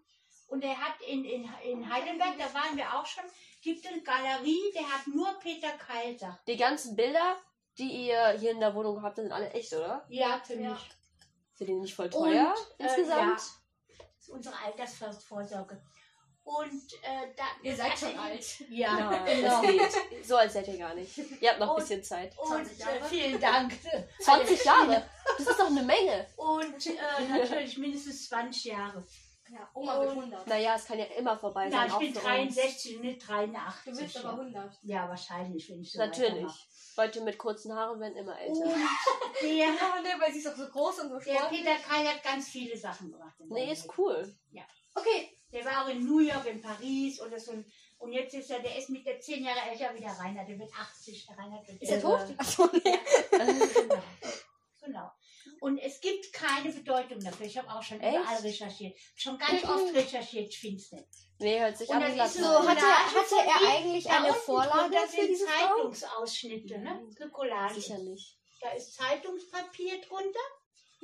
Und 0.48 0.64
er 0.64 0.78
hat 0.78 1.02
in, 1.08 1.26
in, 1.26 1.50
in 1.64 1.90
Heidelberg, 1.90 2.38
da 2.38 2.54
waren 2.54 2.78
wir 2.78 2.94
auch 2.94 3.06
schon, 3.06 3.24
gibt 3.62 3.86
eine 3.88 4.02
Galerie, 4.02 4.72
der 4.74 4.84
hat 4.84 5.08
nur 5.08 5.34
Peter 5.40 5.72
Sachen. 6.18 6.38
Die 6.48 6.58
ganzen 6.58 6.96
Bilder, 6.96 7.36
die 7.78 8.08
ihr 8.08 8.30
hier 8.40 8.52
in 8.52 8.60
der 8.60 8.74
Wohnung 8.76 9.02
habt, 9.02 9.16
sind 9.16 9.32
alle 9.32 9.50
echt, 9.52 9.74
oder? 9.74 10.06
Ja, 10.10 10.42
ziemlich. 10.44 10.78
Sind 11.56 11.68
die 11.68 11.74
nicht 11.74 11.96
voll 11.96 12.10
teuer 12.10 12.54
Und, 12.54 12.80
äh, 12.80 12.88
insgesamt? 12.88 13.40
ja. 13.40 13.98
Das 13.98 14.20
ist 14.20 14.30
unsere 14.30 14.56
Altersvorsorge. 14.64 15.82
Und 16.44 16.94
äh, 17.02 17.34
da, 17.36 17.44
Ihr 17.64 17.76
seid 17.76 17.92
also 17.92 18.06
schon 18.08 18.20
alt. 18.20 18.60
Ja, 18.70 19.00
Ja, 19.00 19.26
genau. 19.26 19.62
das 19.80 19.94
geht. 20.10 20.26
So 20.26 20.36
als 20.38 20.54
seid 20.54 20.68
ihr 20.68 20.78
gar 20.78 20.94
nicht. 20.94 21.18
Ihr 21.42 21.50
habt 21.50 21.60
noch 21.60 21.72
ein 21.72 21.76
bisschen 21.78 22.04
Zeit. 22.04 22.38
Und 22.38 22.48
20 22.48 22.78
Jahre. 22.78 22.98
äh, 23.00 23.04
vielen 23.06 23.42
Dank. 23.42 23.74
20 24.20 24.64
Jahre? 24.64 25.10
Das 25.40 25.48
ist 25.48 25.60
doch 25.60 25.68
eine 25.68 25.82
Menge. 25.82 26.28
Und 26.36 26.86
äh, 26.86 27.28
natürlich 27.30 27.80
mindestens 27.80 28.30
20 28.30 28.66
Jahre. 28.66 29.04
Ja, 29.50 29.70
Oma 29.74 30.00
wird 30.00 30.10
100. 30.12 30.48
Naja, 30.48 30.76
es 30.76 30.86
kann 30.86 30.98
ja 30.98 31.06
immer 31.06 31.38
vorbei 31.38 31.70
sein. 31.70 31.80
Nein, 31.80 31.88
ich 31.88 31.94
auch 31.94 32.00
bin 32.00 32.14
für 32.14 32.20
uns. 32.20 32.56
63 32.56 32.96
und 32.96 33.02
nicht 33.04 33.28
83. 33.28 33.94
Du 33.94 34.00
wirst 34.00 34.18
aber 34.18 34.30
100. 34.40 34.80
Ja, 34.84 35.08
wahrscheinlich, 35.08 35.70
wenn 35.70 35.82
ich 35.82 35.92
so 35.92 36.00
Natürlich. 36.00 36.52
Leute 36.98 37.22
mit 37.22 37.38
kurzen 37.38 37.74
Haaren 37.74 38.00
werden 38.00 38.16
immer 38.16 38.40
älter. 38.40 38.66
Und 38.66 38.74
der, 39.42 39.50
Ja, 39.50 39.68
ne, 39.68 40.10
weil 40.20 40.32
sie 40.32 40.40
ist 40.40 40.48
auch 40.48 40.56
so 40.56 40.68
groß 40.68 41.00
und 41.00 41.10
so 41.10 41.20
der 41.20 41.36
sportlich. 41.36 41.64
Peter 41.64 41.76
Keil 41.76 42.08
hat 42.08 42.24
ganz 42.24 42.48
viele 42.48 42.78
Sachen 42.78 43.12
gemacht. 43.12 43.36
Nee, 43.50 43.72
ist 43.72 43.88
cool. 43.98 44.36
Okay, 44.98 45.38
Der 45.52 45.66
war 45.66 45.84
auch 45.84 45.90
in 45.90 46.06
New 46.06 46.20
York, 46.20 46.46
in 46.48 46.62
Paris 46.62 47.20
und, 47.20 47.32
das 47.32 47.50
und, 47.50 47.66
und 47.98 48.14
jetzt 48.14 48.34
ist 48.34 48.50
er, 48.50 48.60
der 48.60 48.78
ist 48.78 48.90
mit 48.90 49.06
der 49.06 49.20
10 49.20 49.44
Jahre 49.44 49.60
älter 49.70 49.94
wie 49.94 50.00
der 50.00 50.18
Reinhard. 50.18 50.48
Der 50.48 50.58
wird 50.58 50.72
80. 50.74 51.28
Der 51.28 51.38
Reinhard 51.38 51.68
wird 51.68 51.82
ist 51.82 51.92
er 51.92 52.02
tot? 52.02 52.34
Achso, 52.38 52.70
nee. 52.72 52.98
genau. 53.74 54.04
genau. 54.82 55.12
Und 55.66 55.80
es 55.80 56.00
gibt 56.00 56.32
keine 56.32 56.72
Bedeutung 56.72 57.20
dafür. 57.22 57.48
Ich 57.48 57.58
habe 57.58 57.68
auch 57.72 57.82
schon 57.82 58.00
Echt? 58.00 58.16
überall 58.16 58.38
recherchiert. 58.38 58.96
Schon 59.16 59.36
ganz 59.40 59.64
oft 59.64 59.96
recherchiert, 59.96 60.50
ich 60.50 60.60
finde 60.60 60.80
es 60.80 60.92
nicht. 60.92 61.08
Nee, 61.40 61.60
hört 61.60 61.76
sich 61.76 61.92
an. 61.92 62.04
So, 62.30 62.68
hatte, 62.70 62.86
hatte 62.86 63.36
er 63.48 63.74
eigentlich 63.74 64.08
eine 64.08 64.32
Vorlage 64.32 64.92
drunter 64.92 65.08
für 65.08 65.26
diese? 65.26 65.48
Zeitungsausschnitte, 65.48 66.78
ne? 66.78 67.02
Eine 67.20 67.32
Collage. 67.32 67.74
Sicher 67.82 67.98
nicht. 67.98 68.38
Da 68.62 68.74
ist 68.74 68.94
Zeitungspapier 68.94 70.02
drunter. 70.02 70.40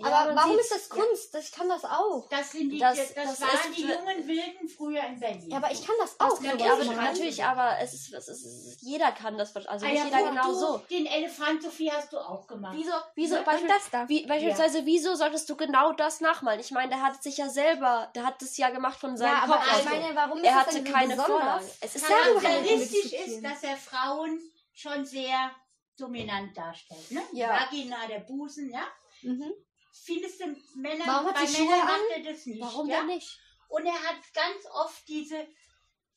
Aber 0.01 0.25
man 0.27 0.35
warum 0.35 0.57
ist 0.57 0.71
das 0.71 0.89
Kunst? 0.89 1.35
Ich 1.35 1.51
kann 1.51 1.67
das 1.69 1.83
auch. 1.85 2.27
Das 2.29 2.51
sind 2.51 2.69
die, 2.69 2.79
Das- 2.79 2.97
das, 2.97 3.13
das 3.13 3.41
waren 3.41 3.71
ist 3.71 3.77
die 3.77 3.81
jungen 3.83 4.27
Wilden 4.27 4.67
früher 4.69 5.03
in 5.03 5.19
Berlin. 5.19 5.49
Ja, 5.51 5.57
aber 5.57 5.71
ich 5.71 5.85
kann 5.85 5.95
das 5.99 6.19
auch. 6.19 6.35
kann 6.41 6.57
Ja, 6.57 6.65
Ja, 6.65 6.73
aber 6.73 6.81
ich 6.83 6.91
natürlich, 6.91 7.43
aber 7.43 7.77
es 7.79 7.93
ist, 7.93 8.13
es 8.13 8.27
ist, 8.27 8.81
jeder 8.81 9.11
kann 9.11 9.37
das, 9.37 9.55
also 9.55 9.85
ah, 9.85 9.89
nicht 9.89 9.99
ja, 9.99 10.05
jeder 10.05 10.29
genau 10.29 10.47
du, 10.47 10.53
so. 10.53 10.77
Den 10.89 11.05
Elefant 11.05 11.61
Sophie 11.61 11.91
hast 11.91 12.11
du 12.13 12.17
auch 12.17 12.47
gemacht. 12.47 12.75
Wieso, 12.77 12.93
wieso, 13.15 13.35
Ne? 13.35 13.43
Beispiel, 13.43 13.67
das 13.67 13.89
da. 13.91 14.07
wie, 14.09 14.25
beispielsweise, 14.25 14.85
wieso 14.85 15.15
solltest 15.15 15.49
du 15.49 15.55
genau 15.55 15.91
das 15.93 16.21
nachmalen? 16.21 16.59
Ich 16.59 16.71
meine, 16.71 16.89
der 16.89 17.01
hat 17.01 17.21
sich 17.21 17.37
ja 17.37 17.49
selber, 17.49 18.09
der 18.15 18.25
hat 18.25 18.41
das 18.41 18.57
ja 18.57 18.69
gemacht 18.69 18.99
von 18.99 19.17
seinem 19.17 19.33
Ja, 19.33 19.43
aber 19.43 19.53
Kopf 19.55 19.65
ich 19.67 19.73
aus. 19.73 19.85
meine, 19.85 20.15
warum 20.15 20.37
ist 20.39 20.45
er 20.45 20.53
das 20.55 20.67
hatte 20.67 20.83
keine? 20.83 21.15
Vorlage. 21.17 21.65
Es 21.81 21.95
ist 21.95 22.09
ja, 22.09 22.17
diskutieren. 22.61 23.25
ist, 23.25 23.43
dass 23.43 23.63
er 23.63 23.75
Frauen 23.77 24.39
schon 24.73 25.05
sehr 25.05 25.51
dominant 25.97 26.55
darstellt. 26.57 27.11
Ne? 27.11 27.21
Ja. 27.33 27.49
Vagina, 27.49 28.07
der 28.07 28.21
Busen, 28.21 28.69
ja. 28.71 28.83
Mhm. 29.21 29.51
Findest 29.91 30.39
du 30.39 30.55
Männer, 30.75 31.05
Warum 31.05 31.27
hat 31.27 31.35
bei 31.35 31.45
sie 31.45 31.61
Männern 31.63 31.79
Schuhe 31.79 31.85
macht 31.85 32.01
er 32.17 32.31
das 32.33 32.45
nicht. 32.45 32.61
warum 32.61 32.89
ja? 32.89 32.97
denn 32.99 33.07
nicht? 33.07 33.39
Und 33.67 33.85
er 33.85 33.93
hat 34.03 34.17
ganz 34.33 34.65
oft 34.73 35.07
diese, 35.07 35.47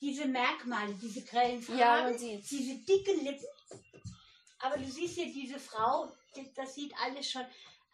diese 0.00 0.26
Merkmale, 0.26 0.95
diese 0.95 1.23
grellen 1.23 1.61
Farben, 1.62 1.78
Ja, 1.81 2.02
man 2.02 2.19
sieht's. 2.19 2.49
diese 2.49 2.76
dicken 2.85 3.25
Lippen. 3.25 3.45
Aber 4.59 4.78
du 4.78 4.90
siehst 4.90 5.14
hier 5.16 5.33
diese 5.33 5.59
Frau, 5.59 6.11
das 6.54 6.75
sieht 6.75 6.93
alles 6.99 7.31
schon. 7.31 7.45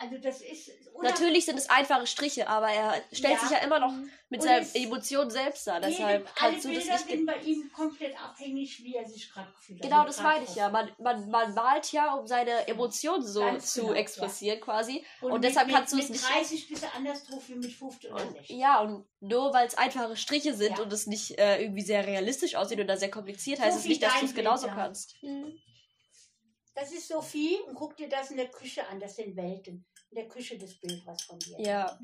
Also 0.02 0.16
das 0.16 0.40
ist 0.40 0.70
Natürlich 1.02 1.44
sind 1.44 1.58
es 1.58 1.68
einfache 1.68 2.06
Striche, 2.06 2.48
aber 2.48 2.68
er 2.70 2.94
stellt 3.12 3.34
Ja. 3.34 3.40
sich 3.40 3.50
ja 3.50 3.58
immer 3.58 3.78
noch 3.80 3.92
mit 4.30 4.40
Und 4.40 4.46
seinen 4.46 4.66
Emotionen 4.74 5.30
selbst 5.30 5.66
dar. 5.66 5.76
Jede- 5.76 5.88
Deshalb 5.90 6.24
alle 6.26 6.34
kannst 6.52 6.64
du 6.64 6.72
das 6.74 6.84
nicht. 6.86 7.08
sind 7.08 7.26
bei 7.26 7.36
ihm 7.38 7.70
komplett 7.72 8.14
abhängig, 8.22 8.82
wie 8.82 8.94
er 8.96 9.06
sich 9.06 9.30
gerade 9.30 9.50
fühlt. 9.58 9.82
Genau, 9.82 10.04
das 10.04 10.20
meine 10.22 10.44
ich 10.44 10.54
ja. 10.54 10.68
Man, 10.70 10.90
man, 10.98 11.28
man 11.30 11.54
malt 11.54 11.92
ja, 11.92 12.14
um 12.14 12.26
seine 12.26 12.66
Emotionen 12.68 13.22
so 13.26 13.40
Ganz 13.40 13.72
zu 13.74 13.80
genau, 13.82 13.92
ja. 13.94 14.00
expressieren 14.00 14.60
quasi. 14.60 15.04
Und, 15.20 15.32
Und 15.32 15.40
mit, 15.40 15.50
deshalb 15.50 15.66
mit, 15.66 15.76
kannst 15.76 15.92
du 15.92 15.96
mit 15.96 16.04
es 16.06 16.10
nicht- 16.10 16.24
30 16.28 16.68
bist 16.68 16.82
du 16.82 16.86
anders 16.94 17.24
drauf 17.24 17.42
wie 17.48 17.54
mit 17.56 17.72
50 17.72 18.10
oder 18.12 18.22
Und, 18.26 18.32
60. 18.32 18.56
ja, 18.58 18.80
und 18.80 19.04
nur 19.20 19.52
weil 19.52 19.66
es 19.66 19.76
einfache 19.76 20.16
Striche 20.16 20.54
sind 20.54 20.78
Ja. 20.78 20.84
und 20.84 20.92
es 20.92 21.06
nicht 21.06 21.38
äh, 21.38 21.62
irgendwie 21.62 21.82
sehr 21.82 22.06
realistisch 22.06 22.54
aussieht 22.56 22.80
oder 22.80 22.96
sehr 22.96 23.10
kompliziert, 23.10 23.60
heißt 23.60 23.74
So 23.74 23.80
es 23.80 23.86
nicht, 23.86 24.02
dass 24.02 24.18
du 24.20 24.26
es 24.26 24.34
genauso 24.34 24.66
Bild, 24.66 24.78
ja. 24.78 24.84
Das 26.80 26.92
ist 26.92 27.08
Sophie 27.08 27.58
und 27.66 27.74
guck 27.74 27.94
dir 27.94 28.08
das 28.08 28.30
in 28.30 28.38
der 28.38 28.48
Küche 28.48 28.86
an. 28.88 28.98
Das 28.98 29.14
sind 29.16 29.36
Welten. 29.36 29.84
In 30.10 30.14
der 30.16 30.28
Küche 30.28 30.56
das 30.56 30.72
Bild, 30.80 31.02
was 31.04 31.20
von 31.22 31.38
dir. 31.38 31.60
Ja, 31.60 31.98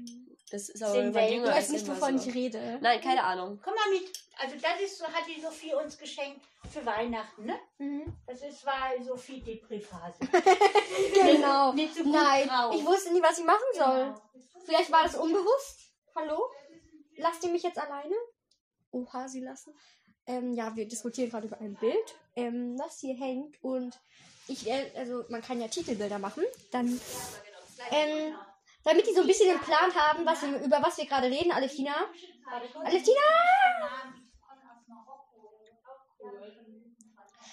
das 0.51 0.69
ist 0.69 0.83
aber 0.83 1.15
Welten. 1.15 1.33
jünger 1.33 1.47
Du 1.49 1.57
weißt 1.57 1.71
nicht, 1.73 1.87
immer 1.87 1.97
wovon 1.97 2.19
so. 2.19 2.29
ich 2.29 2.35
rede. 2.35 2.79
Nein, 2.83 3.01
keine 3.01 3.25
Ahnung. 3.25 3.59
Komm 3.65 3.73
mal 3.75 3.89
mit. 3.91 4.13
Also 4.39 4.55
das 4.57 4.81
ist 4.83 4.99
so, 4.99 5.07
hat 5.07 5.25
die 5.27 5.41
Sophie 5.41 5.73
uns 5.75 5.97
geschenkt 5.97 6.45
für 6.71 6.85
Weihnachten, 6.85 7.47
ne? 7.47 7.59
Mhm. 7.79 8.19
Das 8.27 8.43
ist 8.43 8.67
war 8.67 8.93
Sophie 9.03 9.41
Depri-Phase. 9.41 10.19
Genau. 11.15 11.73
Nicht 11.73 11.95
so 11.95 12.03
gut 12.05 12.13
Nein, 12.13 12.47
drauf. 12.47 12.75
ich 12.77 12.85
wusste 12.85 13.15
nie, 13.15 13.23
was 13.23 13.39
ich 13.39 13.47
machen 13.47 13.65
soll. 13.73 14.05
Genau. 14.05 14.23
Vielleicht 14.67 14.93
war 14.93 15.05
das 15.05 15.15
unbewusst. 15.15 15.91
Hallo? 16.15 16.51
Lasst 17.17 17.43
ihr 17.45 17.51
mich 17.51 17.63
jetzt 17.63 17.79
alleine? 17.79 18.15
Oha, 18.91 19.27
sie 19.27 19.41
lassen. 19.41 19.75
Ähm, 20.27 20.53
ja, 20.53 20.77
wir 20.77 20.87
diskutieren 20.87 21.31
gerade 21.31 21.47
über 21.47 21.61
ein 21.61 21.77
Bild, 21.77 22.15
ähm, 22.35 22.77
das 22.77 22.99
hier 23.01 23.15
hängt. 23.17 23.57
Und 23.63 23.99
ich, 24.49 24.67
äh, 24.69 24.93
also 24.97 25.25
man 25.29 25.43
kann 25.43 25.61
ja 25.61 25.69
Titelbilder 25.69 26.19
machen. 26.19 26.45
Dann, 26.71 26.87
ähm, 27.91 28.35
damit 28.85 29.07
die 29.07 29.15
so 29.15 29.23
ein 29.23 29.27
bisschen 29.27 29.49
den 29.49 29.61
Plan 29.61 29.95
haben, 29.95 30.25
was 30.25 30.43
wir, 30.43 30.61
über 30.61 30.83
was 30.83 30.99
wir 30.99 31.07
gerade 31.07 31.27
reden, 31.27 31.53
Alefina. 31.53 31.95
Alefina! 32.85 33.21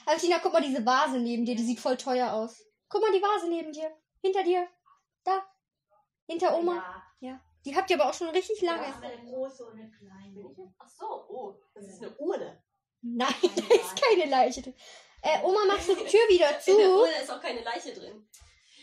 Alefina, 0.05 0.39
guck 0.39 0.53
mal 0.53 0.61
diese 0.61 0.85
Vase 0.85 1.17
neben 1.17 1.45
dir, 1.45 1.55
die 1.55 1.63
sieht 1.63 1.79
voll 1.79 1.97
teuer 1.97 2.33
aus. 2.33 2.61
Guck 2.89 3.01
mal 3.01 3.11
die 3.11 3.21
Vase 3.21 3.47
neben 3.47 3.71
dir. 3.71 3.89
Hinter 4.21 4.43
dir. 4.43 4.67
Da. 5.23 5.43
Hinter 6.27 6.57
Oma. 6.57 6.75
Ja. 7.19 7.29
Ja. 7.29 7.41
Die 7.65 7.75
habt 7.75 7.89
ihr 7.89 7.99
aber 7.99 8.09
auch 8.09 8.13
schon 8.13 8.29
richtig 8.29 8.61
lange. 8.61 8.87
ist 8.87 9.01
eine 9.01 9.23
große 9.25 9.65
und 9.65 9.79
eine 9.79 9.89
kleine. 9.89 10.73
Ach 10.77 10.87
so, 10.87 11.05
oh, 11.29 11.59
das 11.73 11.87
ist 11.87 12.03
eine 12.03 12.15
Urne. 12.17 12.61
Nein, 13.01 13.33
da 13.41 13.75
ist 13.75 14.01
keine 14.01 14.29
Leiche 14.29 14.61
drin. 14.61 14.75
Äh, 15.23 15.41
Oma, 15.41 15.65
machst 15.65 15.87
du 15.87 15.95
die 15.95 16.05
Tür 16.05 16.19
wieder 16.29 16.59
zu? 16.59 16.71
In 16.71 16.77
der 16.77 16.89
Urne 16.89 17.21
ist 17.21 17.31
auch 17.31 17.41
keine 17.41 17.61
Leiche 17.61 17.93
drin. 17.93 18.27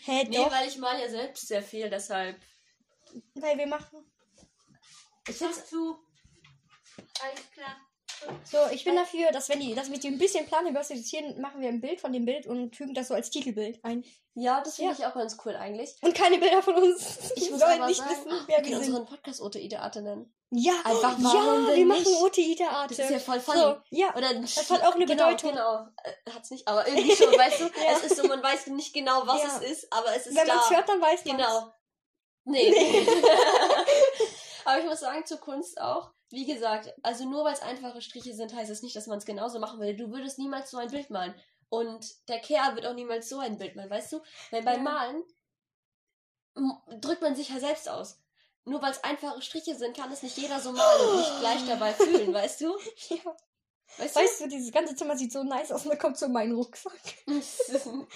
Hä, 0.05 0.25
Nee, 0.25 0.37
doch, 0.37 0.51
weil 0.51 0.67
ich 0.67 0.79
mal 0.79 0.99
ja 0.99 1.09
selbst 1.09 1.47
sehr 1.47 1.63
viel, 1.63 1.91
deshalb. 1.91 2.41
weil 3.35 3.59
wir 3.59 3.67
machen. 3.67 4.11
Ich 5.29 5.39
Mach 5.41 5.53
zu. 5.53 5.99
Alles 7.23 7.51
klar. 7.53 7.77
So, 8.45 8.59
ich 8.73 8.85
bin 8.85 8.97
dafür, 8.97 9.31
dass 9.33 9.49
wenn 9.49 9.61
die, 9.61 9.75
dass 9.75 9.91
wir 9.91 9.99
die 9.99 10.09
ein 10.09 10.19
bisschen 10.19 10.47
planen, 10.47 10.75
was 10.75 10.91
wir 10.91 10.97
jetzt 10.97 11.09
hier 11.09 11.23
machen 11.39 11.61
wir 11.61 11.69
ein 11.69 11.81
Bild 11.81 12.01
von 12.01 12.13
dem 12.13 12.25
Bild 12.25 12.47
und 12.47 12.77
fügen 12.77 12.95
das 12.95 13.09
so 13.09 13.15
als 13.15 13.31
Titelbild 13.31 13.83
ein. 13.85 14.05
Ja, 14.35 14.61
das 14.63 14.77
finde 14.77 14.93
Ja. 14.93 14.99
ich 14.99 15.07
auch 15.07 15.15
ganz 15.15 15.37
cool 15.45 15.57
eigentlich. 15.57 15.97
Und 16.03 16.15
keine 16.15 16.39
Bilder 16.39 16.63
von 16.63 16.75
uns. 16.75 17.33
Ich 17.37 17.45
Die 17.47 17.51
muss 17.51 17.63
aber 17.63 17.87
nicht 17.87 17.99
sagen, 17.99 18.11
wissen, 18.11 18.27
wir 18.31 18.45
wer 18.47 18.57
können 18.57 18.69
wir 18.71 18.77
sind. 18.79 18.89
unseren 18.95 19.07
Podcast 19.07 19.41
Ote 19.41 19.59
Ideate 19.59 20.03
nennen. 20.03 20.33
Ja, 20.53 20.73
Einfach, 20.85 21.17
ja, 21.19 21.25
warum 21.25 21.67
wir 21.69 21.75
denn 21.77 21.87
machen 21.89 22.01
nicht? 22.03 22.21
Ote 22.23 22.41
Ideate. 22.41 22.95
Das 22.95 22.99
ist 23.07 23.11
ja 23.11 23.19
voll 23.21 23.41
funny. 23.41 23.59
So, 23.61 23.77
ja. 23.91 24.15
Oder 24.17 24.35
Das 24.35 24.71
hat 24.71 24.83
auch 24.85 24.95
eine 24.97 25.07
genau, 25.07 25.27
Bedeutung. 25.29 25.51
Genau, 25.53 25.87
äh, 26.05 26.31
hat's 26.33 26.51
nicht, 26.51 26.67
aber 26.69 26.87
irgendwie 26.89 27.15
schon, 27.17 27.33
weißt 27.33 27.61
du? 27.61 27.65
Ja. 27.81 27.93
Es 27.97 28.05
ist 28.11 28.17
so, 28.17 28.27
man 28.27 28.43
weiß 28.43 28.67
nicht 28.69 28.93
genau, 28.93 29.27
was 29.27 29.43
Ja. 29.43 29.61
es 29.63 29.71
ist, 29.71 29.93
aber 29.93 30.15
es 30.17 30.27
ist 30.27 30.37
Wenn 30.37 30.47
man 30.47 30.59
es 30.59 30.71
hört, 30.71 30.89
dann 30.89 31.01
weiß 31.01 31.25
man 31.25 31.37
Genau. 31.37 31.73
Nee. 32.45 32.73
Aber 34.71 34.79
ich 34.79 34.87
muss 34.87 35.01
sagen, 35.01 35.27
zur 35.27 35.39
Kunst 35.39 35.81
auch, 35.81 36.13
wie 36.29 36.47
gesagt, 36.47 36.95
also 37.03 37.29
nur 37.29 37.45
weil 37.45 37.55
es 37.55 37.61
einfache 37.61 38.01
Striche 38.01 38.35
sind, 38.35 38.55
heißt 38.55 38.71
es 38.71 38.83
nicht, 38.83 38.95
dass 38.95 39.09
man 39.09 39.19
es 39.19 39.25
genauso 39.25 39.59
machen 39.59 39.81
würde. 39.81 39.97
Du 39.97 40.13
würdest 40.13 40.39
niemals 40.39 40.71
so 40.71 40.77
ein 40.77 40.93
Bild 40.93 41.11
malen. 41.11 41.35
Und 41.71 42.07
der 42.29 42.39
Kerl 42.39 42.77
wird 42.77 42.87
auch 42.87 42.95
niemals 42.95 43.29
so 43.29 43.41
ein 43.41 43.59
Bild 43.59 43.75
malen, 43.75 43.91
weißt 43.91 44.13
du? 44.13 44.23
Weil 44.53 44.63
beim. 44.63 44.85
Malen 44.85 45.25
drückt 47.01 47.21
man 47.21 47.35
sich 47.35 47.49
ja 47.49 47.59
selbst 47.59 47.89
aus. 47.89 48.21
Nur 48.65 48.81
weil 48.81 48.93
es 48.93 49.03
einfache 49.03 49.43
Striche 49.43 49.75
sind, 49.75 49.97
kann 49.97 50.13
es 50.13 50.23
nicht 50.23 50.37
jeder 50.37 50.61
so 50.61 50.71
malen 50.71 51.09
und 51.09 51.17
nicht 51.17 51.41
gleich 51.41 51.67
dabei 51.67 51.93
fühlen, 51.93 52.33
weißt 52.33 52.61
du? 52.61 52.79
Ja. 53.09 53.37
Weißt 53.99 54.15
Weißt 54.15 54.41
du, 54.43 54.49
dieses 54.49 54.71
ganze 54.71 54.95
Zimmer 54.95 55.17
sieht 55.17 55.33
so 55.33 55.43
nice 55.43 55.73
aus 55.73 55.83
und 55.83 55.91
dann 55.91 55.99
kommt 55.99 56.17
so 56.17 56.29
mein 56.29 56.53
Rucksack. 56.53 56.93
du? 57.27 58.07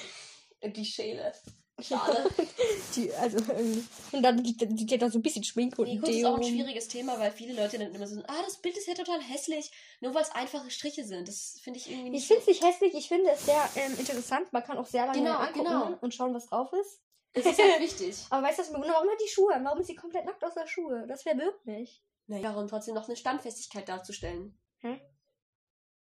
Die 0.62 0.84
Schäle. 0.84 1.32
Schade. 1.80 2.30
Die, 2.94 3.12
also, 3.14 3.38
irgendwie. 3.38 3.84
Und 4.12 4.22
dann 4.22 4.38
liegt, 4.38 4.60
liegt 4.60 4.90
ja 4.90 4.96
da 4.96 5.10
so 5.10 5.18
ein 5.18 5.22
bisschen 5.22 5.42
Schminke 5.42 5.82
und 5.82 5.88
Nee, 5.88 5.98
Kunst 5.98 6.12
ist 6.12 6.24
auch 6.24 6.36
ein 6.36 6.44
schwieriges 6.44 6.86
Thema, 6.88 7.18
weil 7.18 7.32
viele 7.32 7.54
Leute 7.54 7.78
dann 7.78 7.92
immer 7.92 8.06
so, 8.06 8.20
ah, 8.28 8.42
das 8.44 8.58
Bild 8.58 8.76
ist 8.76 8.86
ja 8.86 8.94
total 8.94 9.20
hässlich, 9.20 9.72
nur 10.00 10.14
weil 10.14 10.22
es 10.22 10.30
einfache 10.30 10.70
Striche 10.70 11.04
sind. 11.04 11.26
Das 11.26 11.58
finde 11.62 11.80
ich 11.80 11.90
irgendwie 11.90 12.10
nicht. 12.10 12.22
Ich 12.22 12.28
finde 12.28 12.42
es 12.42 12.46
nicht 12.46 12.64
hässlich, 12.64 12.94
ich 12.94 13.08
finde 13.08 13.30
es 13.30 13.44
sehr 13.44 13.68
ähm, 13.74 13.98
interessant. 13.98 14.52
Man 14.52 14.62
kann 14.62 14.78
auch 14.78 14.86
sehr 14.86 15.06
lange 15.06 15.18
Genau, 15.18 15.36
angucken 15.36 15.64
genau. 15.64 15.98
und 16.00 16.14
schauen, 16.14 16.32
was 16.32 16.46
drauf 16.46 16.72
ist. 16.72 17.00
das 17.32 17.44
ist 17.46 17.58
halt 17.60 17.80
wichtig. 17.80 18.16
Aber 18.30 18.46
weißt 18.46 18.60
du? 18.60 18.72
Warum 18.74 18.84
hat 19.10 19.20
die 19.24 19.30
Schuhe? 19.30 19.60
Warum 19.62 19.80
ist 19.80 19.88
sie 19.88 19.96
komplett 19.96 20.26
nackt 20.26 20.44
aus 20.44 20.54
der 20.54 20.68
Schuhe? 20.68 21.06
Das 21.08 21.22
verwirrt 21.22 21.66
mich. 21.66 22.04
Naja, 22.26 22.54
und 22.54 22.68
trotzdem 22.68 22.94
noch 22.94 23.08
eine 23.08 23.16
Standfestigkeit 23.16 23.88
darzustellen. 23.88 24.56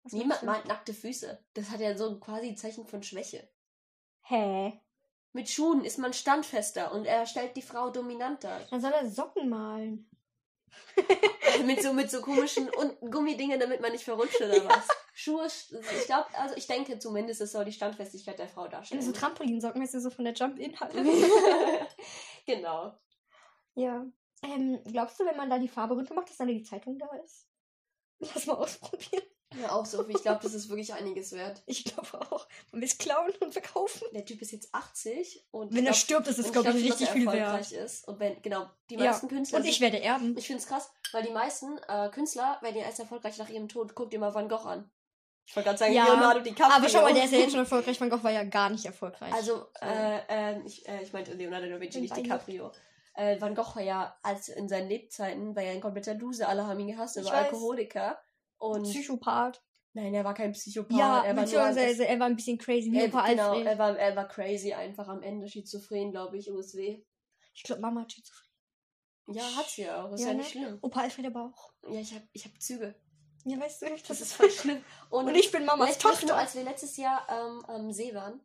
Was 0.05 0.13
Niemand 0.13 0.45
malt 0.45 0.67
nackte 0.67 0.95
Füße. 0.95 1.45
Das 1.55 1.71
hat 1.71 1.81
ja 1.81 1.97
so 1.99 2.09
ein 2.09 2.21
quasi 2.21 2.55
Zeichen 2.55 2.87
von 2.87 3.03
Schwäche. 3.03 3.49
Hä? 4.23 4.81
Mit 5.37 5.51
Schuhen 5.51 5.85
ist 5.85 5.99
man 5.99 6.15
standfester 6.15 6.93
und 6.93 7.05
er 7.05 7.27
stellt 7.27 7.59
die 7.59 7.63
Frau 7.63 7.91
dominanter. 7.91 8.59
Dann 8.71 8.81
soll 8.81 8.93
er 8.93 9.07
Socken 9.07 9.51
malen. 9.51 10.09
mit 11.67 11.83
so 11.83 11.93
mit 11.93 12.11
so 12.11 12.23
komischen 12.23 12.71
und 12.71 12.99
Gummidingen, 13.01 13.61
damit 13.61 13.83
man 13.83 13.93
nicht 13.93 14.05
verrutscht 14.05 14.41
oder 14.41 14.65
was. 14.69 14.89
Schuhe, 15.13 15.47
ich 15.47 16.07
glaube, 16.07 16.27
also 16.39 16.57
ich 16.57 16.67
denke 16.67 16.99
zumindest, 16.99 17.43
es 17.43 17.53
soll 17.53 17.67
die 17.67 17.73
Standfestigkeit 17.73 18.39
der 18.39 18.49
Frau 18.49 18.67
darstellen. 18.67 19.03
so 19.03 19.13
Trampolinsocken, 19.13 19.83
weißt 19.83 19.93
du, 19.95 20.01
so 20.01 20.09
von 20.09 20.25
der 20.25 20.33
Jump-In-Halle. 20.33 21.05
genau. 22.47 22.99
ja. 23.75 24.07
Ähm, 24.43 24.81
glaubst 24.85 25.21
du, 25.21 25.27
wenn 25.27 25.37
man 25.37 25.51
da 25.51 25.59
die 25.59 25.69
Farbe 25.69 25.95
runter 25.95 26.15
macht, 26.15 26.31
dass 26.31 26.39
dann 26.39 26.49
die 26.49 26.63
Zeitung 26.63 26.99
da 26.99 27.15
ist? 27.23 27.47
Lass 28.21 28.47
mal 28.47 28.55
ausprobieren. 28.55 29.25
Ja, 29.63 29.71
auch 29.73 29.87
Sophie, 29.87 30.13
ich 30.17 30.23
glaube, 30.23 30.41
das 30.43 30.55
ist 30.55 30.69
wirklich 30.69 30.93
einiges 30.93 31.33
wert. 31.33 31.63
Ich 31.67 31.85
glaube 31.85 32.21
auch. 32.31 32.47
Man 32.73 32.81
will 32.83 32.89
es 32.89 32.99
klauen 32.99 33.31
und 33.41 33.53
verkaufen. 33.53 34.03
Der 34.13 34.25
Typ 34.25 34.43
ist 34.43 34.51
jetzt 34.53 34.75
80 34.75 35.47
und 35.53 35.73
Wenn 35.73 35.87
er 35.87 35.93
ich 35.93 35.99
stirbt, 35.99 36.27
ist 36.27 36.35
glaub- 36.37 36.47
es, 36.47 36.53
glaube 36.53 36.69
ich, 36.71 36.75
glaub, 36.85 36.91
richtig 36.93 37.09
er 37.09 37.13
viel 37.15 37.27
erfolgreich 37.27 37.71
wert. 37.71 37.85
ist. 37.85 38.09
Und 38.09 38.19
wenn, 38.21 38.43
genau, 38.43 38.67
die 38.91 38.97
Ja. 38.97 39.05
meisten 39.13 39.29
Künstler. 39.29 39.61
Und 39.61 39.65
ich 39.67 39.81
werde 39.81 40.01
erben. 40.03 40.37
ich 40.37 40.47
finde 40.47 40.61
es 40.63 40.69
krass, 40.69 40.91
weil 41.13 41.23
die 41.23 41.31
meisten 41.33 41.79
äh, 41.89 42.11
Künstler 42.11 42.59
werden 42.61 42.77
ja 42.77 42.83
erst 42.85 42.99
erfolgreich 42.99 43.39
nach 43.39 43.49
ihrem 43.49 43.69
Tod. 43.69 43.95
Guckt 43.95 44.13
dir 44.13 44.19
mal 44.19 44.35
Van 44.35 44.49
Gogh 44.49 44.65
an. 44.67 44.91
Ich 45.47 45.55
wollte 45.55 45.67
gerade 45.69 45.79
sagen, 45.79 45.93
Ja, 45.95 46.07
Leonardo 46.07 46.41
DiCaprio. 46.41 46.77
Aber 46.77 46.89
schau 46.89 47.03
mal, 47.03 47.15
der 47.15 47.25
ist 47.25 47.33
ja 47.33 47.39
jetzt 47.39 47.53
schon 47.53 47.61
erfolgreich. 47.61 48.01
Van 48.01 48.11
Gogh 48.11 48.25
war 48.25 48.33
ja 48.33 48.43
gar 48.43 48.69
nicht 48.69 48.85
erfolgreich. 48.85 49.33
Also, 49.33 49.67
äh, 49.81 50.19
äh, 50.29 50.61
ich, 50.67 50.85
ich 51.03 51.13
meinte 51.13 51.35
Leonardo 51.35 51.69
da 51.69 51.79
Vinci, 51.81 52.01
nicht. 52.01 52.17
DiCaprio. 52.17 52.73
Äh, 53.15 53.41
Van 53.41 53.55
Gogh 53.55 53.77
war 53.77 53.83
ja, 53.83 54.19
als 54.25 54.49
in 54.49 54.69
seinen 54.69 54.89
Lebzeiten, 54.89 55.55
war 55.55 55.63
ja 55.63 55.71
ein 55.71 55.81
kompletter 55.81 56.15
Loser. 56.15 56.49
Alle 56.49 56.67
haben 56.67 56.81
ihn 56.81 56.89
gehasst. 56.89 57.17
Er 57.17 57.25
war. 57.25 57.33
Alkoholiker. 57.35 58.19
Und 58.59 58.83
Psychopath. 58.85 59.63
nein, 59.93 60.15
er 60.15 60.25
war 60.25 60.35
kein 60.35 60.53
Psychopath. 60.53 60.97
Ja, 60.99 61.25
er 61.25 61.37
war 61.37 61.45
nur 61.47 61.55
er 61.55 62.19
war 62.21 62.27
ein 62.27 62.37
bisschen 62.37 62.59
crazy, 62.59 62.91
er, 62.97 63.09
Opa 63.09 63.27
genau, 63.29 63.51
Alfred. 63.51 63.67
er 63.67 63.79
war, 63.79 63.99
er 63.99 64.17
war 64.17 64.29
crazy 64.29 64.73
einfach 64.73 65.09
am 65.09 65.23
Ende, 65.23 65.49
schizophren, 65.49 66.11
glaube 66.13 66.37
ich, 66.39 66.51
USW. 66.51 67.03
ich 67.55 67.63
glaube, 67.63 67.81
Mama 67.83 68.03
hat 68.03 68.13
Schizophrenie. 68.13 68.47
Ja, 69.29 69.43
hat 69.57 69.69
sie 69.69 69.83
ja 69.83 70.05
auch. 70.05 70.13
Ist 70.13 70.21
Ja, 70.21 70.29
ja, 70.29 70.33
ne? 70.35 70.39
nicht 70.39 70.51
schlimm. 70.51 70.79
Opa 70.83 71.01
Alfred 71.01 71.27
aber 71.27 71.47
auch. 71.53 71.73
Ja, 71.93 71.99
ich 72.01 72.15
hab, 72.15 72.23
ich 72.33 72.45
hab 72.45 72.61
Züge. 72.61 72.95
Ja, 73.45 73.59
weißt 73.61 73.83
du, 73.83 73.87
Das 74.09 74.21
ist 74.21 74.33
voll 74.33 74.51
schlimm. 74.53 74.85
Und, 75.11 75.27
Und 75.27 75.35
ich 75.35 75.51
bin 75.51 75.65
Mamas 75.65 75.99
Tochter. 75.99 76.37
als 76.37 76.55
wir 76.55 76.63
letztes 76.65 76.97
Jahr 76.97 77.27
ähm, 77.29 77.65
am 77.67 77.91
See 77.93 78.15
waren, 78.15 78.41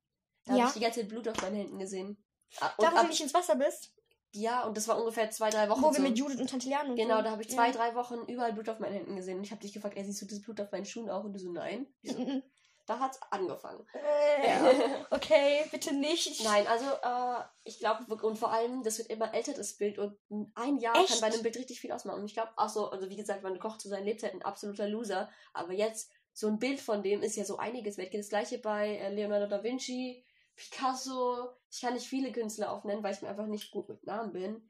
da 0.45 0.53
Ja. 0.55 0.59
habe 0.61 0.67
ich 0.69 0.73
die 0.73 0.79
ganze 0.79 0.99
Zeit 1.01 1.09
Blut 1.09 1.27
auf 1.27 1.39
meinen 1.41 1.55
Händen 1.55 1.77
gesehen. 1.79 2.23
Ah, 2.59 2.71
Und 2.77 2.83
Da, 2.85 2.91
wo 2.93 3.01
du 3.03 3.07
nicht 3.09 3.21
ins 3.21 3.33
Wasser 3.33 3.55
bist, 3.55 3.95
ja, 4.33 4.63
und 4.65 4.77
das 4.77 4.87
war 4.87 4.97
ungefähr 4.99 5.29
zwei, 5.31 5.49
drei 5.49 5.69
Wochen 5.69 5.81
wo 5.81 5.89
wir 5.91 5.97
so. 5.97 6.01
mit 6.01 6.17
Judith 6.17 6.39
und 6.39 6.49
Tante 6.49 6.67
Liane 6.69 6.89
und 6.91 6.95
Genau, 6.95 7.21
da 7.21 7.31
habe 7.31 7.41
ich 7.41 7.49
zwei, 7.49 7.67
ja. 7.67 7.71
drei 7.73 7.95
Wochen 7.95 8.15
überall 8.27 8.53
Blut 8.53 8.69
auf 8.69 8.79
meinen 8.79 8.93
Händen 8.93 9.15
gesehen. 9.15 9.37
Und 9.37 9.43
ich 9.43 9.51
habe 9.51 9.61
dich 9.61 9.73
gefragt, 9.73 9.97
ey, 9.97 10.03
siehst 10.05 10.21
du 10.21 10.25
das 10.25 10.41
Blut 10.41 10.59
auf 10.61 10.71
meinen 10.71 10.85
Schuhen 10.85 11.09
auch? 11.09 11.23
Und 11.23 11.33
du 11.33 11.39
so, 11.39 11.51
nein. 11.51 11.87
So, 12.03 12.17
Mhm. 12.17 12.41
da 12.87 12.99
hat's 12.99 13.19
angefangen. 13.29 13.85
Äh, 13.93 14.47
ja. 14.47 14.61
Okay, 15.11 15.65
bitte 15.71 15.93
nicht. 15.93 16.43
Nein, 16.43 16.65
also 16.67 16.85
äh, 16.85 17.43
ich 17.63 17.79
glaube, 17.79 18.05
und 18.25 18.37
vor 18.39 18.51
allem, 18.51 18.83
das 18.83 18.97
wird 18.97 19.09
immer 19.09 19.33
älter, 19.33 19.53
das 19.53 19.73
Bild. 19.77 19.99
Und 19.99 20.17
ein 20.55 20.77
Jahr 20.77 20.95
Echt? 20.97 21.09
kann 21.09 21.19
bei 21.21 21.27
einem 21.27 21.43
Bild 21.43 21.57
richtig 21.57 21.79
viel 21.81 21.91
ausmachen. 21.91 22.19
Und 22.21 22.25
ich 22.25 22.33
glaube, 22.33 22.51
auch 22.57 22.69
so, 22.69 22.89
also 22.89 23.09
wie 23.09 23.15
gesagt, 23.17 23.43
man 23.43 23.59
kocht 23.59 23.81
zu 23.81 23.89
seinen 23.89 24.05
Lebzeiten 24.05 24.39
ein 24.41 24.45
absoluter 24.45 24.87
Loser. 24.87 25.29
Aber 25.53 25.73
jetzt, 25.73 26.09
so 26.33 26.47
ein 26.47 26.59
Bild 26.59 26.79
von 26.79 27.03
dem 27.03 27.21
ist 27.21 27.35
ja 27.35 27.43
so 27.43 27.57
einiges 27.57 27.97
wert. 27.97 28.13
Das 28.13 28.29
gleiche 28.29 28.57
bei 28.57 28.95
äh, 28.97 29.13
Leonardo 29.13 29.47
da 29.47 29.61
Vinci, 29.63 30.23
Picasso. 30.61 31.49
Ich 31.71 31.81
kann 31.81 31.93
nicht 31.93 32.07
viele 32.07 32.31
Künstler 32.31 32.71
aufnennen, 32.71 33.03
weil 33.03 33.13
ich 33.13 33.21
mir 33.21 33.29
einfach 33.29 33.47
nicht 33.47 33.71
gut 33.71 33.89
mit 33.89 34.05
Namen 34.05 34.31
bin. 34.31 34.69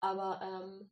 Aber 0.00 0.40
ähm, 0.42 0.90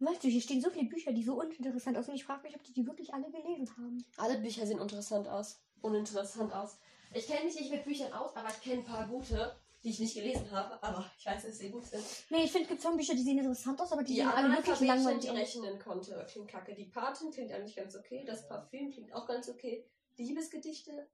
Weißt 0.00 0.22
du, 0.22 0.28
hier 0.28 0.40
stehen 0.40 0.60
so 0.60 0.70
viele 0.70 0.88
Bücher, 0.88 1.12
die 1.12 1.24
so 1.24 1.40
uninteressant 1.40 1.96
aussehen. 1.98 2.14
Ich 2.14 2.24
frage 2.24 2.44
mich, 2.44 2.54
ob 2.54 2.62
die 2.62 2.72
die 2.72 2.86
wirklich 2.86 3.12
alle 3.12 3.28
gelesen 3.32 3.68
haben. 3.76 4.04
Alle 4.16 4.38
Bücher 4.38 4.64
sehen 4.64 4.78
interessant 4.78 5.26
aus. 5.26 5.60
Uninteressant 5.80 6.52
aus. 6.52 6.78
Ich 7.12 7.26
kenne 7.26 7.46
mich 7.46 7.58
nicht 7.58 7.72
mit 7.72 7.84
Büchern 7.84 8.12
aus, 8.12 8.36
aber 8.36 8.48
ich 8.48 8.60
kenne 8.60 8.82
ein 8.82 8.84
paar 8.84 9.08
gute, 9.08 9.56
die 9.82 9.90
ich 9.90 9.98
nicht 9.98 10.14
gelesen 10.14 10.48
habe. 10.52 10.80
Aber 10.84 11.10
ich 11.18 11.26
weiß, 11.26 11.42
dass 11.42 11.58
sie 11.58 11.70
gut 11.70 11.84
sind. 11.84 12.04
Nee, 12.30 12.44
ich 12.44 12.52
finde, 12.52 12.64
es 12.64 12.68
gibt 12.68 12.82
schon 12.82 12.96
Bücher, 12.96 13.14
die 13.14 13.22
sehen 13.24 13.38
interessant 13.38 13.80
aus, 13.80 13.90
aber 13.90 14.04
die, 14.04 14.12
Die 14.14 14.20
sehen 14.20 14.28
alle 14.28 14.56
wirklich 14.56 14.80
langweilig 14.80 15.20
die 15.22 15.30
aus. 15.30 15.36
rechnen 15.36 15.78
konnte, 15.80 16.26
klingt 16.30 16.48
kacke. 16.48 16.74
Die 16.76 16.84
Patin 16.84 17.32
klingt 17.32 17.50
eigentlich 17.50 17.74
ganz 17.74 17.96
okay. 17.96 18.24
Das 18.24 18.46
Parfüm 18.46 18.92
klingt 18.92 19.12
auch 19.12 19.26
ganz 19.26 19.48
okay. 19.48 19.84
Liebesgedichte. 20.16 21.08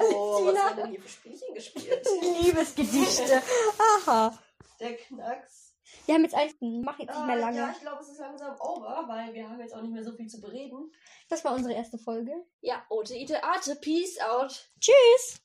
Oh, 0.00 0.46
was 0.46 0.58
haben 0.58 0.76
denn 0.76 0.86
hier 0.90 1.00
für 1.02 1.08
Spielchen 1.08 1.54
gespielt? 1.54 2.06
Liebesgedichte. 2.42 3.42
Aha. 4.06 4.38
Der 4.78 4.96
Knacks. 4.96 5.74
Wir 6.06 6.14
haben 6.14 6.22
jetzt 6.22 6.34
eins, 6.34 6.54
mach 6.60 6.98
jetzt 6.98 7.08
nicht 7.08 7.16
Ah, 7.18 7.26
mehr 7.26 7.36
lange. 7.36 7.56
Ja, 7.58 7.70
ich 7.72 7.80
glaube, 7.80 8.00
es 8.02 8.08
ist 8.08 8.18
langsam 8.20 8.54
over, 8.60 9.04
weil 9.06 9.34
wir 9.34 9.48
haben 9.48 9.60
jetzt 9.60 9.74
auch 9.74 9.82
nicht 9.82 9.92
mehr 9.92 10.04
so 10.04 10.12
viel 10.12 10.28
zu 10.28 10.40
bereden. 10.40 10.92
Das 11.28 11.44
war 11.44 11.54
unsere 11.54 11.74
erste 11.74 11.98
Folge. 11.98 12.32
Ja, 12.60 12.82
Ote, 12.88 13.14
Ite, 13.14 13.42
Ate, 13.42 13.76
Peace 13.76 14.18
out. 14.20 14.70
Tschüss. 14.80 15.40